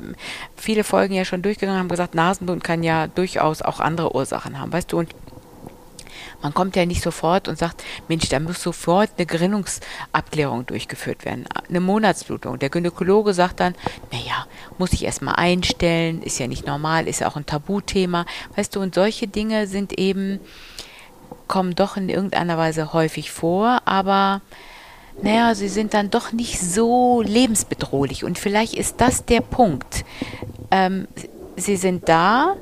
viele 0.57 0.85
Folgen 0.85 1.15
ja 1.15 1.25
schon 1.25 1.43
durchgegangen, 1.43 1.79
haben 1.79 1.89
gesagt, 1.89 2.15
Nasenbluten 2.15 2.63
kann 2.63 2.83
ja 2.83 3.07
durchaus 3.07 3.63
auch 3.63 3.81
andere 3.81 4.15
Ursachen 4.15 4.61
haben, 4.61 4.73
weißt 4.73 4.93
du, 4.93 4.99
und 4.99 5.15
man 6.43 6.55
kommt 6.55 6.77
ja 6.77 6.87
nicht 6.87 7.03
sofort 7.03 7.49
und 7.49 7.59
sagt, 7.59 7.85
Mensch, 8.09 8.29
da 8.29 8.41
muss 8.41 8.63
sofort 8.63 9.11
eine 9.17 9.27
Gerinnungsabklärung 9.27 10.67
durchgeführt 10.67 11.25
werden, 11.25 11.47
eine 11.69 11.81
Monatsblutung. 11.81 12.59
Der 12.59 12.71
Gynäkologe 12.71 13.35
sagt 13.35 13.61
dann, 13.61 13.75
naja, 14.11 14.47
muss 14.81 14.95
ich 14.95 15.05
erstmal 15.05 15.37
einstellen, 15.37 16.23
ist 16.23 16.39
ja 16.39 16.49
nicht 16.49 16.67
normal, 16.67 17.07
ist 17.07 17.21
ja 17.21 17.29
auch 17.29 17.37
ein 17.37 17.45
Tabuthema. 17.45 18.25
Weißt 18.57 18.75
du, 18.75 18.81
und 18.81 18.95
solche 18.95 19.29
Dinge 19.29 19.67
sind 19.67 19.99
eben, 19.99 20.41
kommen 21.47 21.75
doch 21.75 21.99
in 21.99 22.09
irgendeiner 22.09 22.57
Weise 22.57 22.95
häufig 22.95 23.31
vor, 23.31 23.83
aber 23.85 24.41
naja, 25.21 25.55
sie 25.55 25.69
sind 25.69 25.93
dann 25.93 26.09
doch 26.09 26.33
nicht 26.33 26.59
so 26.59 27.21
lebensbedrohlich. 27.21 28.25
Und 28.25 28.39
vielleicht 28.39 28.73
ist 28.73 29.03
das 29.03 29.27
der 29.27 29.43
Punkt. 29.43 30.07
Ähm, 30.71 31.07
sie 31.57 31.77
sind 31.77 32.09
da, 32.09 32.57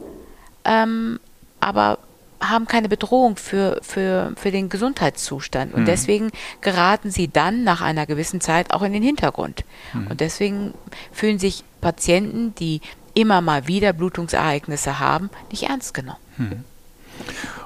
ähm, 0.64 1.20
aber 1.60 1.98
haben 2.40 2.66
keine 2.66 2.88
Bedrohung 2.88 3.36
für, 3.36 3.78
für, 3.82 4.32
für 4.36 4.50
den 4.50 4.68
Gesundheitszustand. 4.68 5.72
Und 5.72 5.82
mhm. 5.82 5.86
deswegen 5.86 6.30
geraten 6.62 7.12
sie 7.12 7.28
dann 7.28 7.62
nach 7.62 7.80
einer 7.80 8.06
gewissen 8.06 8.40
Zeit 8.40 8.72
auch 8.72 8.82
in 8.82 8.92
den 8.92 9.04
Hintergrund. 9.04 9.64
Mhm. 9.92 10.08
Und 10.08 10.20
deswegen 10.20 10.74
fühlen 11.12 11.38
sich 11.38 11.62
Patienten, 11.80 12.54
die 12.56 12.80
immer 13.14 13.40
mal 13.40 13.66
wieder 13.66 13.92
Blutungsereignisse 13.92 14.98
haben, 14.98 15.30
nicht 15.50 15.64
ernst 15.64 15.94
genommen. 15.94 16.18
Mhm. 16.36 16.64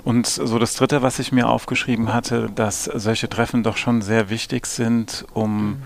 Und 0.05 0.27
so 0.27 0.59
das 0.59 0.75
Dritte, 0.75 1.03
was 1.03 1.19
ich 1.19 1.31
mir 1.31 1.49
aufgeschrieben 1.49 2.13
hatte, 2.13 2.51
dass 2.55 2.85
solche 2.85 3.29
Treffen 3.29 3.63
doch 3.63 3.77
schon 3.77 4.03
sehr 4.03 4.31
wichtig 4.31 4.67
sind, 4.67 5.27
um 5.35 5.67
mhm. 5.67 5.83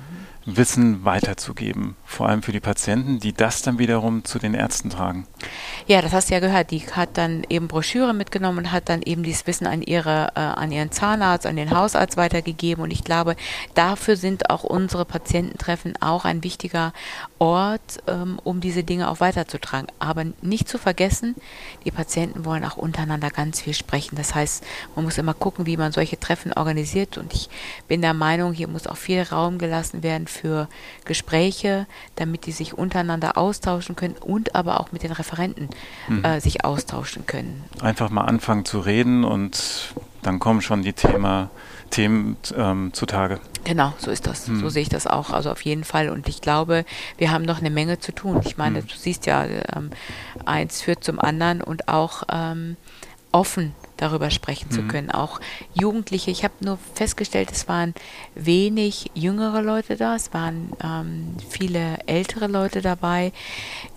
Wissen 0.46 1.04
weiterzugeben, 1.04 1.96
vor 2.04 2.28
allem 2.28 2.40
für 2.40 2.52
die 2.52 2.60
Patienten, 2.60 3.18
die 3.18 3.32
das 3.32 3.62
dann 3.62 3.80
wiederum 3.80 4.24
zu 4.24 4.38
den 4.38 4.54
Ärzten 4.54 4.90
tragen. 4.90 5.26
Ja, 5.88 6.00
das 6.00 6.12
hast 6.12 6.30
du 6.30 6.34
ja 6.34 6.40
gehört. 6.40 6.70
Die 6.70 6.86
hat 6.86 7.18
dann 7.18 7.44
eben 7.48 7.66
Broschüre 7.66 8.14
mitgenommen 8.14 8.58
und 8.58 8.72
hat 8.72 8.88
dann 8.88 9.02
eben 9.02 9.24
dieses 9.24 9.48
Wissen 9.48 9.66
an 9.66 9.82
ihre, 9.82 10.32
äh, 10.36 10.40
an 10.40 10.70
ihren 10.70 10.92
Zahnarzt, 10.92 11.46
an 11.46 11.56
den 11.56 11.72
Hausarzt 11.72 12.16
weitergegeben. 12.16 12.84
Und 12.84 12.92
ich 12.92 13.02
glaube, 13.02 13.34
dafür 13.74 14.16
sind 14.16 14.48
auch 14.48 14.62
unsere 14.62 15.04
Patiententreffen 15.04 15.94
auch 16.00 16.24
ein 16.24 16.44
wichtiger 16.44 16.92
Ort, 17.40 17.98
ähm, 18.06 18.38
um 18.44 18.60
diese 18.60 18.84
Dinge 18.84 19.10
auch 19.10 19.18
weiterzutragen. 19.18 19.88
Aber 19.98 20.26
nicht 20.42 20.68
zu 20.68 20.78
vergessen, 20.78 21.34
die 21.84 21.90
Patienten 21.90 22.44
wollen 22.44 22.64
auch 22.64 22.76
untereinander 22.76 23.30
ganz 23.30 23.62
viel 23.62 23.74
sprechen. 23.74 24.14
Das 24.14 24.36
heißt, 24.36 24.62
man 24.94 25.04
muss 25.04 25.18
immer 25.18 25.34
gucken, 25.34 25.66
wie 25.66 25.76
man 25.76 25.90
solche 25.90 26.20
Treffen 26.20 26.52
organisiert. 26.52 27.18
Und 27.18 27.34
ich 27.34 27.48
bin 27.88 28.00
der 28.00 28.14
Meinung, 28.14 28.52
hier 28.52 28.68
muss 28.68 28.86
auch 28.86 28.96
viel 28.96 29.22
Raum 29.22 29.58
gelassen 29.58 30.04
werden 30.04 30.28
für 30.36 30.68
Gespräche, 31.04 31.86
damit 32.16 32.46
die 32.46 32.52
sich 32.52 32.74
untereinander 32.74 33.36
austauschen 33.36 33.96
können 33.96 34.16
und 34.20 34.54
aber 34.54 34.80
auch 34.80 34.92
mit 34.92 35.02
den 35.02 35.12
Referenten 35.12 35.68
mhm. 36.08 36.24
äh, 36.24 36.40
sich 36.40 36.64
austauschen 36.64 37.26
können. 37.26 37.64
Einfach 37.80 38.10
mal 38.10 38.24
anfangen 38.24 38.64
zu 38.64 38.80
reden 38.80 39.24
und 39.24 39.94
dann 40.22 40.38
kommen 40.38 40.60
schon 40.60 40.82
die 40.82 40.92
Thema, 40.92 41.50
Themen 41.90 42.36
ähm, 42.56 42.90
zutage. 42.92 43.40
Genau, 43.64 43.92
so 43.98 44.10
ist 44.10 44.26
das. 44.26 44.48
Mhm. 44.48 44.60
So 44.60 44.68
sehe 44.68 44.82
ich 44.82 44.88
das 44.88 45.06
auch. 45.06 45.30
Also 45.30 45.50
auf 45.50 45.62
jeden 45.62 45.84
Fall. 45.84 46.08
Und 46.08 46.28
ich 46.28 46.40
glaube, 46.40 46.84
wir 47.16 47.30
haben 47.30 47.44
noch 47.44 47.58
eine 47.58 47.70
Menge 47.70 48.00
zu 48.00 48.12
tun. 48.12 48.40
Ich 48.44 48.56
meine, 48.56 48.80
mhm. 48.82 48.86
du 48.88 48.94
siehst 48.96 49.26
ja, 49.26 49.44
ähm, 49.44 49.90
eins 50.44 50.82
führt 50.82 51.04
zum 51.04 51.20
anderen 51.20 51.62
und 51.62 51.88
auch 51.88 52.24
ähm, 52.28 52.76
offen 53.30 53.72
darüber 53.96 54.30
sprechen 54.30 54.68
mhm. 54.70 54.74
zu 54.74 54.82
können. 54.82 55.10
Auch 55.10 55.40
Jugendliche, 55.74 56.30
ich 56.30 56.44
habe 56.44 56.54
nur 56.60 56.78
festgestellt, 56.94 57.50
es 57.52 57.68
waren 57.68 57.94
wenig 58.34 59.10
jüngere 59.14 59.62
Leute 59.62 59.96
da, 59.96 60.14
es 60.14 60.32
waren 60.32 60.72
ähm, 60.82 61.36
viele 61.48 61.98
ältere 62.06 62.46
Leute 62.46 62.82
dabei, 62.82 63.32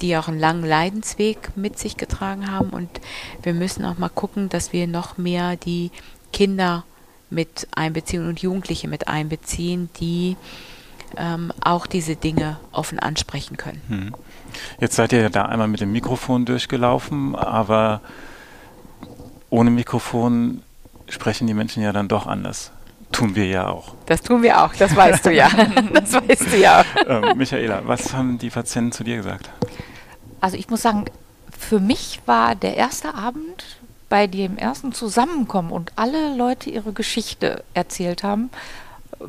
die 0.02 0.18
auch 0.18 0.28
einen 0.28 0.40
langen 0.40 0.66
Leidensweg 0.66 1.56
mit 1.56 1.78
sich 1.80 1.98
getragen 1.98 2.52
haben. 2.52 2.70
Und 2.70 2.90
wir 3.44 3.54
müssen 3.54 3.86
auch 3.86 3.98
mal 3.98 4.10
gucken, 4.10 4.50
dass 4.50 4.74
wir 4.74 4.88
noch 4.88 5.18
mehr 5.18 5.56
die 5.56 5.92
Kinder 6.32 6.86
mit 7.30 7.68
einbeziehen 7.76 8.28
und 8.28 8.42
Jugendliche 8.42 8.88
mit 8.88 9.08
einbeziehen, 9.08 9.90
die 10.00 10.36
ähm, 11.18 11.52
auch 11.62 11.88
diese 11.88 12.16
Dinge 12.16 12.60
offen 12.72 13.00
ansprechen 13.00 13.58
können. 13.58 13.82
Mhm. 13.88 14.16
Jetzt 14.80 14.96
seid 14.96 15.14
ihr 15.14 15.22
ja 15.22 15.30
da 15.30 15.44
einmal 15.46 15.68
mit 15.68 15.82
dem 15.82 15.92
Mikrofon 15.92 16.46
durchgelaufen, 16.46 17.36
aber 17.36 18.02
ohne 19.50 19.72
Mikrofon 19.72 20.62
sprechen 21.08 21.48
die 21.48 21.54
Menschen 21.54 21.84
ja 21.84 21.92
dann 21.92 22.08
doch 22.08 22.28
anders. 22.28 22.72
Tun 23.12 23.36
wir 23.36 23.48
ja 23.48 23.68
auch. 23.68 23.96
Das 24.06 24.22
tun 24.22 24.44
wir 24.44 24.64
auch, 24.64 24.74
das 24.76 24.96
weißt 24.96 25.26
du 25.26 25.32
ja. 25.32 25.50
das 25.94 26.14
weißt 26.14 26.54
du 26.54 26.58
ja. 26.58 26.86
Ähm, 27.08 27.38
Michaela, 27.38 27.82
was 27.86 28.14
haben 28.14 28.38
die 28.38 28.50
Patienten 28.52 28.92
zu 28.92 29.04
dir 29.04 29.18
gesagt? 29.18 29.50
Also 30.42 30.58
ich 30.58 30.70
muss 30.70 30.84
sagen, 30.84 31.06
für 31.58 31.80
mich 31.80 32.22
war 32.26 32.56
der 32.56 32.78
erste 32.78 33.16
Abend 33.16 33.80
bei 34.10 34.28
dem 34.28 34.58
ersten 34.58 34.92
Zusammenkommen 34.92 35.72
und 35.72 35.92
alle 35.96 36.36
Leute 36.36 36.70
ihre 36.70 36.94
Geschichte 36.94 37.64
erzählt 37.74 38.24
haben, 38.24 38.50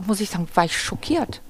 muss 0.06 0.20
ich 0.20 0.30
sagen, 0.30 0.48
war 0.54 0.64
ich 0.64 0.78
schockiert. 0.78 1.40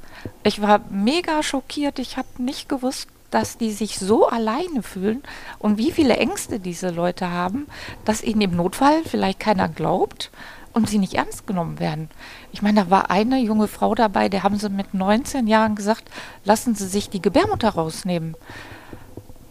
Ich 0.43 0.61
war 0.61 0.81
mega 0.91 1.43
schockiert. 1.43 1.99
Ich 1.99 2.17
habe 2.17 2.29
nicht 2.39 2.69
gewusst, 2.69 3.09
dass 3.31 3.59
die 3.59 3.73
sich 3.73 3.99
so 3.99 4.29
alleine 4.29 4.83
fühlen 4.83 5.23
und 5.59 5.79
wie 5.79 5.93
viele 5.93 6.17
Ängste 6.17 6.61
diese 6.61 6.91
Leute 6.91 7.31
haben, 7.31 7.67
dass 8.05 8.23
ihnen 8.23 8.41
im 8.41 8.57
Notfall 8.57 9.03
vielleicht 9.05 9.41
keiner 9.41 9.69
glaubt 9.69 10.31
und 10.73 10.89
sie 10.89 10.99
nicht 10.99 11.15
ernst 11.15 11.47
genommen 11.47 11.81
werden. 11.81 12.09
Ich 12.53 12.63
meine, 12.63 12.85
da 12.85 12.91
war 12.91 13.11
eine 13.11 13.39
junge 13.39 13.69
Frau 13.69 13.95
dabei, 13.95 14.29
der 14.29 14.43
haben 14.43 14.59
sie 14.59 14.69
mit 14.69 14.95
19 14.95 15.47
Jahren 15.47 15.75
gesagt, 15.75 16.11
lassen 16.45 16.75
Sie 16.75 16.87
sich 16.87 17.11
die 17.11 17.23
Gebärmutter 17.23 17.71
rausnehmen. 17.71 18.37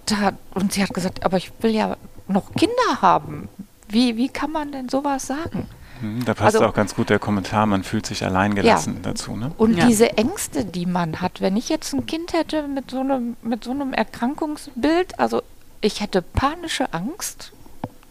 Da, 0.06 0.34
und 0.54 0.74
sie 0.74 0.82
hat 0.82 0.94
gesagt, 0.94 1.24
aber 1.26 1.38
ich 1.38 1.52
will 1.62 1.72
ja 1.72 1.98
noch 2.28 2.54
Kinder 2.54 3.02
haben. 3.02 3.50
Wie, 3.88 4.18
wie 4.18 4.30
kann 4.30 4.52
man 4.52 4.72
denn 4.72 4.90
sowas 4.90 5.28
sagen? 5.28 5.68
Hm, 6.02 6.26
da 6.26 6.34
passt 6.34 6.56
also, 6.56 6.68
auch 6.68 6.74
ganz 6.74 6.96
gut 6.96 7.10
der 7.10 7.20
Kommentar, 7.20 7.66
man 7.66 7.84
fühlt 7.84 8.06
sich 8.06 8.24
alleingelassen 8.24 8.96
ja. 8.96 9.00
dazu. 9.02 9.36
Ne? 9.36 9.52
Und 9.58 9.78
ja. 9.78 9.88
diese 9.88 10.18
Ängste, 10.18 10.66
die 10.66 10.86
man 10.86 11.22
hat, 11.22 11.42
wenn 11.42 11.58
ich 11.58 11.70
jetzt 11.70 11.94
ein 11.94 12.06
Kind 12.06 12.34
hätte 12.34 12.68
mit 12.68 12.92
so 12.92 13.00
einem, 13.00 13.36
mit 13.42 13.64
so 13.64 13.72
einem 13.72 13.94
Erkrankungsbild, 13.94 15.20
also 15.20 15.42
ich 15.82 16.02
hätte 16.02 16.22
panische 16.22 16.94
Angst, 16.94 17.52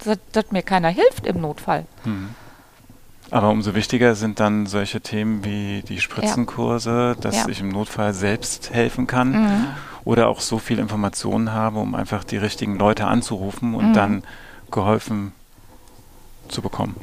dass, 0.05 0.18
dass 0.33 0.51
mir 0.51 0.62
keiner 0.62 0.88
hilft 0.88 1.27
im 1.27 1.40
Notfall. 1.40 1.87
Hm. 2.05 2.31
Aber 3.31 3.51
umso 3.51 3.74
wichtiger 3.74 4.14
sind 4.14 4.40
dann 4.40 4.66
solche 4.66 5.01
Themen 5.01 5.44
wie 5.44 5.83
die 5.83 6.01
Spritzenkurse, 6.01 7.16
dass 7.20 7.37
ja. 7.37 7.48
ich 7.48 7.61
im 7.61 7.68
Notfall 7.68 8.14
selbst 8.14 8.72
helfen 8.72 9.07
kann 9.07 9.33
mhm. 9.33 9.66
oder 10.05 10.29
auch 10.29 10.40
so 10.40 10.59
viel 10.59 10.79
Informationen 10.79 11.53
habe, 11.53 11.79
um 11.79 11.94
einfach 11.94 12.24
die 12.24 12.38
richtigen 12.38 12.79
Leute 12.79 13.07
anzurufen 13.07 13.74
und 13.74 13.90
mhm. 13.90 13.92
dann 13.92 14.22
geholfen 14.70 15.33
zu 16.48 16.62
bekommen. 16.62 16.96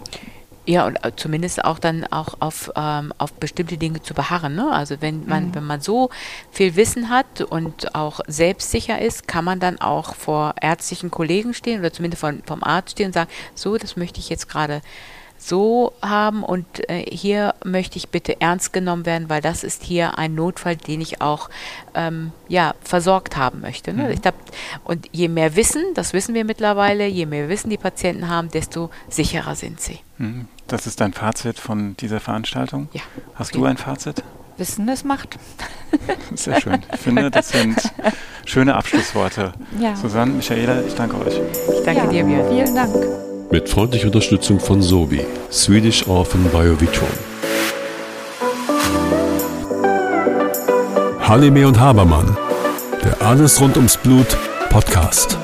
Ja, 0.67 0.88
und 0.88 0.95
äh, 1.06 1.12
zumindest 1.15 1.63
auch 1.63 1.78
dann 1.78 2.06
auch 2.06 2.36
auf, 2.39 2.71
ähm, 2.75 3.13
auf 3.17 3.34
bestimmte 3.34 3.78
Dinge 3.78 4.01
zu 4.01 4.13
beharren. 4.13 4.56
Ne? 4.56 4.71
Also 4.71 4.99
wenn 4.99 5.25
man, 5.28 5.47
mhm. 5.49 5.56
wenn 5.56 5.63
man 5.65 5.82
so 5.82 6.10
viel 6.51 6.75
Wissen 6.75 7.10
hat 7.10 7.41
und 7.41 7.93
auch 7.93 8.19
selbstsicher 8.28 8.99
ist, 8.99 9.28
kann 9.28 9.45
man 9.45 9.60
dann 9.60 9.80
auch 9.80 10.15
vor 10.15 10.56
ärztlichen 10.60 11.12
Kollegen 11.12 11.54
stehen 11.54 11.80
oder 11.80 11.93
zumindest 11.93 12.21
von, 12.21 12.41
vom 12.45 12.63
Arzt 12.63 12.91
stehen 12.91 13.08
und 13.08 13.13
sagen, 13.13 13.30
so, 13.54 13.78
das 13.78 13.95
möchte 13.95 14.19
ich 14.19 14.30
jetzt 14.30 14.49
gerade 14.49 14.82
so 15.38 15.93
haben 16.01 16.43
und 16.43 16.89
äh, 16.89 17.04
hier 17.04 17.54
möchte 17.63 17.97
ich 17.97 18.10
bitte 18.10 18.39
ernst 18.41 18.73
genommen 18.73 19.06
werden, 19.06 19.30
weil 19.30 19.41
das 19.41 19.63
ist 19.63 19.84
hier 19.84 20.17
ein 20.17 20.34
Notfall, 20.34 20.75
den 20.75 21.01
ich 21.01 21.21
auch 21.21 21.49
ähm, 21.93 22.32
ja, 22.47 22.73
versorgt 22.82 23.38
haben 23.38 23.62
möchte. 23.62 23.93
Ne? 23.93 24.06
Mhm. 24.06 24.12
Ich 24.12 24.21
glaub, 24.21 24.36
und 24.84 25.08
je 25.12 25.28
mehr 25.28 25.56
Wissen, 25.56 25.84
das 25.93 26.13
wissen 26.13 26.34
wir 26.34 26.45
mittlerweile, 26.45 27.06
je 27.06 27.25
mehr 27.25 27.49
Wissen 27.49 27.69
die 27.69 27.78
Patienten 27.78 28.30
haben, 28.30 28.49
desto 28.49 28.89
sicherer 29.10 29.56
sind 29.56 29.82
sie. 29.82 29.99
Mhm. 30.17 30.47
Das 30.67 30.88
ist 30.88 30.99
dein 30.99 31.13
Fazit 31.13 31.60
von 31.60 31.95
dieser 31.97 32.19
Veranstaltung? 32.19 32.89
Ja. 32.91 33.01
Hast 33.36 33.56
du 33.56 33.65
ein 33.65 33.78
Fazit? 33.78 34.23
Wissen 34.58 34.88
es 34.89 35.04
macht. 35.04 35.38
Sehr 36.36 36.60
schön. 36.60 36.80
Ich 36.93 36.99
finde, 36.99 37.30
das 37.30 37.49
sind 37.49 37.78
schöne 38.45 38.75
Abschlussworte. 38.75 39.54
Ja. 39.80 39.95
Susanne, 39.95 40.32
Michaela, 40.32 40.82
ich 40.82 40.95
danke 40.95 41.17
euch. 41.17 41.36
Ich 41.38 41.84
danke 41.86 42.06
ja, 42.06 42.08
dir, 42.08 42.23
Björn. 42.23 42.49
Vielen 42.49 42.75
Dank. 42.75 42.95
Mit 43.51 43.69
freundlicher 43.69 44.08
Unterstützung 44.08 44.60
von 44.60 44.82
Sobi, 44.82 45.23
Swedish 45.51 46.08
Orphan 46.08 46.43
Biovitron. 46.45 47.10
Halime 51.19 51.67
und 51.67 51.80
Habermann, 51.80 52.36
der 53.04 53.21
Alles 53.21 53.60
rund 53.62 53.78
ums 53.78 53.97
Blut 53.97 54.38
Podcast. 54.69 55.38